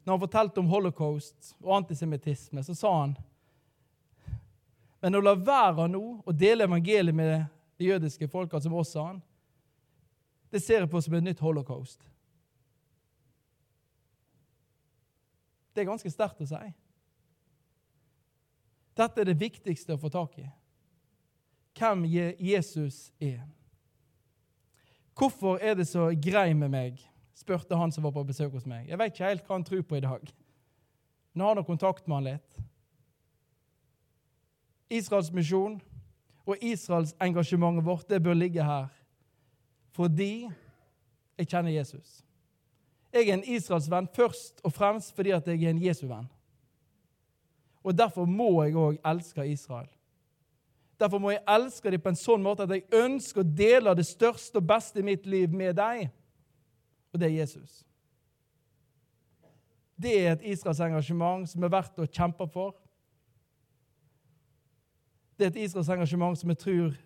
når 0.04 0.12
han 0.12 0.20
fortalte 0.20 0.60
om 0.60 0.68
holocaust 0.68 1.54
og 1.62 1.76
antisemittisme, 1.78 2.62
så 2.62 2.74
sa 2.76 2.90
han 3.00 3.14
Men 5.00 5.16
å 5.16 5.20
la 5.20 5.34
være 5.36 5.86
nå 5.92 6.02
å 6.24 6.32
dele 6.32 6.64
evangeliet 6.64 7.16
med 7.16 7.44
de 7.76 7.88
jødiske 7.90 8.28
folka, 8.28 8.60
som 8.60 8.72
oss, 8.72 8.94
sa 8.94 9.06
han, 9.10 9.18
det 10.48 10.62
ser 10.64 10.80
jeg 10.80 10.90
på 10.90 11.00
som 11.02 11.16
et 11.18 11.24
nytt 11.26 11.42
holocaust. 11.44 12.00
Det 15.74 15.82
er 15.82 15.90
ganske 15.90 16.12
sterkt 16.12 16.40
å 16.40 16.48
si. 16.48 16.72
Dette 18.96 19.20
er 19.20 19.28
det 19.28 19.40
viktigste 19.40 19.96
å 19.96 20.00
få 20.00 20.08
tak 20.14 20.38
i. 20.40 20.46
Hvem 21.76 22.06
Jesus 22.06 23.10
er. 23.18 23.42
Hvorfor 25.14 25.58
er 25.62 25.76
det 25.78 25.86
så 25.88 26.08
grei 26.18 26.50
med 26.58 26.72
meg 26.74 27.02
spurte 27.34 27.76
han 27.76 27.92
som 27.92 28.04
var 28.04 28.14
på 28.14 28.24
besøk 28.24 28.52
hos 28.54 28.66
meg. 28.66 28.88
Jeg 28.88 28.98
vet 28.98 29.12
ikke 29.12 29.28
helt 29.28 29.46
hva 29.46 29.58
han 29.58 29.66
tror 29.66 29.82
på 29.82 29.98
i 29.98 30.04
dag. 30.04 30.28
Men 31.34 31.46
har 31.46 31.58
nå 31.58 31.64
kontakt 31.66 32.06
med 32.06 32.16
han 32.16 32.28
litt. 32.28 32.60
Israels 34.94 35.32
misjon 35.34 35.80
og 36.44 36.60
Israels 36.62 37.14
engasjementet 37.24 37.86
vårt 37.86 38.08
det 38.08 38.22
bør 38.22 38.36
ligge 38.38 38.64
her 38.64 38.92
fordi 39.94 40.48
jeg 41.38 41.48
kjenner 41.48 41.70
Jesus. 41.70 42.22
Jeg 43.14 43.28
er 43.28 43.36
en 43.36 43.44
Israels 43.46 43.86
venn 43.90 44.08
først 44.10 44.58
og 44.66 44.74
fremst 44.74 45.14
fordi 45.14 45.30
at 45.34 45.46
jeg 45.46 45.62
er 45.62 45.70
en 45.70 45.82
Jesu-venn. 45.82 46.26
Og 47.84 47.94
Derfor 47.94 48.26
må 48.26 48.48
jeg 48.64 48.74
òg 48.74 48.98
elske 49.06 49.46
Israel. 49.46 49.90
Derfor 51.00 51.18
må 51.18 51.30
jeg 51.30 51.42
elske 51.48 51.90
dem 51.90 52.02
på 52.02 52.12
en 52.12 52.18
sånn 52.18 52.42
måte 52.42 52.66
at 52.66 52.70
jeg 52.70 52.86
ønsker 52.94 53.42
å 53.42 53.48
dele 53.58 53.94
det 53.98 54.06
største 54.06 54.60
og 54.60 54.68
beste 54.68 55.02
i 55.02 55.06
mitt 55.06 55.26
liv 55.26 55.52
med 55.52 55.74
deg. 55.76 56.10
og 57.12 57.20
det 57.20 57.28
er 57.28 57.38
Jesus. 57.38 57.84
Det 60.02 60.26
er 60.26 60.32
et 60.32 60.42
Israels 60.42 60.80
engasjement 60.80 61.46
som 61.48 61.62
er 61.62 61.70
verdt 61.70 61.98
å 62.02 62.06
kjempe 62.10 62.46
for. 62.50 62.74
Det 65.38 65.46
er 65.46 65.52
et 65.52 65.62
Israels 65.66 65.88
engasjement 65.88 66.38
som 66.38 66.50
jeg 66.50 66.58
tror 66.58 66.96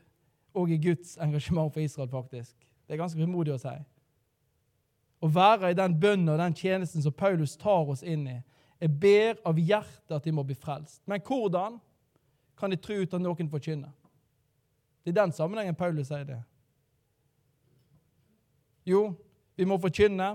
òg 0.57 0.73
er 0.73 0.81
Guds 0.83 1.17
engasjement 1.21 1.73
for 1.73 1.81
Israel, 1.81 2.09
faktisk. 2.09 2.57
Det 2.87 2.97
er 2.97 3.03
ganske 3.03 3.21
frimodig 3.21 3.53
å 3.55 3.61
si. 3.61 3.75
Å 5.21 5.29
være 5.29 5.73
i 5.73 5.77
den 5.77 5.97
bønnen 6.01 6.33
og 6.33 6.41
den 6.41 6.57
tjenesten 6.57 7.05
som 7.05 7.13
Paulus 7.13 7.57
tar 7.61 7.91
oss 7.93 8.03
inn 8.03 8.27
i. 8.31 8.39
Jeg 8.81 8.95
ber 9.01 9.41
av 9.49 9.59
hjertet 9.59 10.17
at 10.17 10.25
de 10.25 10.33
må 10.33 10.45
bli 10.47 10.57
frelst. 10.57 11.03
Men 11.07 11.21
hvordan 11.25 11.81
kan 12.59 12.71
de 12.71 12.77
tro 12.77 12.99
uten 12.99 13.21
at 13.21 13.25
noen 13.25 13.51
forkynner? 13.51 13.95
Det 15.05 15.15
er 15.15 15.23
den 15.23 15.33
sammenhengen 15.33 15.77
Paulus 15.79 16.11
sier 16.11 16.27
det. 16.29 16.39
Jo, 18.89 19.13
vi 19.57 19.67
må 19.69 19.79
forkynne, 19.81 20.35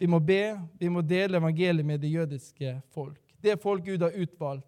vi 0.00 0.08
må 0.10 0.18
be, 0.18 0.56
vi 0.80 0.90
må 0.90 1.02
dele 1.06 1.38
evangeliet 1.38 1.86
med 1.86 2.00
det 2.02 2.10
jødiske 2.10 2.80
folk. 2.94 3.20
Det 3.42 3.60
folk 3.62 3.84
Gud 3.86 4.02
har 4.02 4.16
utvalgt 4.18 4.66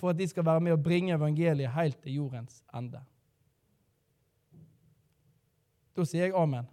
for 0.00 0.10
at 0.10 0.18
de 0.18 0.26
skal 0.28 0.46
være 0.46 0.60
med 0.60 0.72
og 0.74 0.82
bringe 0.82 1.14
evangeliet 1.14 1.70
helt 1.70 1.98
til 2.02 2.18
jordens 2.18 2.62
ende. 2.74 3.02
Da 5.96 6.06
sier 6.08 6.26
jeg 6.26 6.34
amen. 6.38 6.66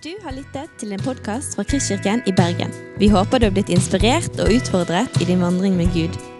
Du 0.00 0.10
har 0.24 0.32
lyttet 0.32 0.72
til 0.80 0.96
en 0.96 1.02
podkast 1.04 1.58
fra 1.58 1.66
Kristkirken 1.68 2.24
i 2.26 2.32
Bergen. 2.32 2.72
Vi 2.98 3.12
håper 3.12 3.38
du 3.38 3.50
har 3.50 3.54
blitt 3.54 3.68
inspirert 3.68 4.40
og 4.40 4.48
utfordret 4.56 5.20
i 5.20 5.28
din 5.28 5.44
vandring 5.44 5.76
med 5.76 5.92
Gud. 5.92 6.29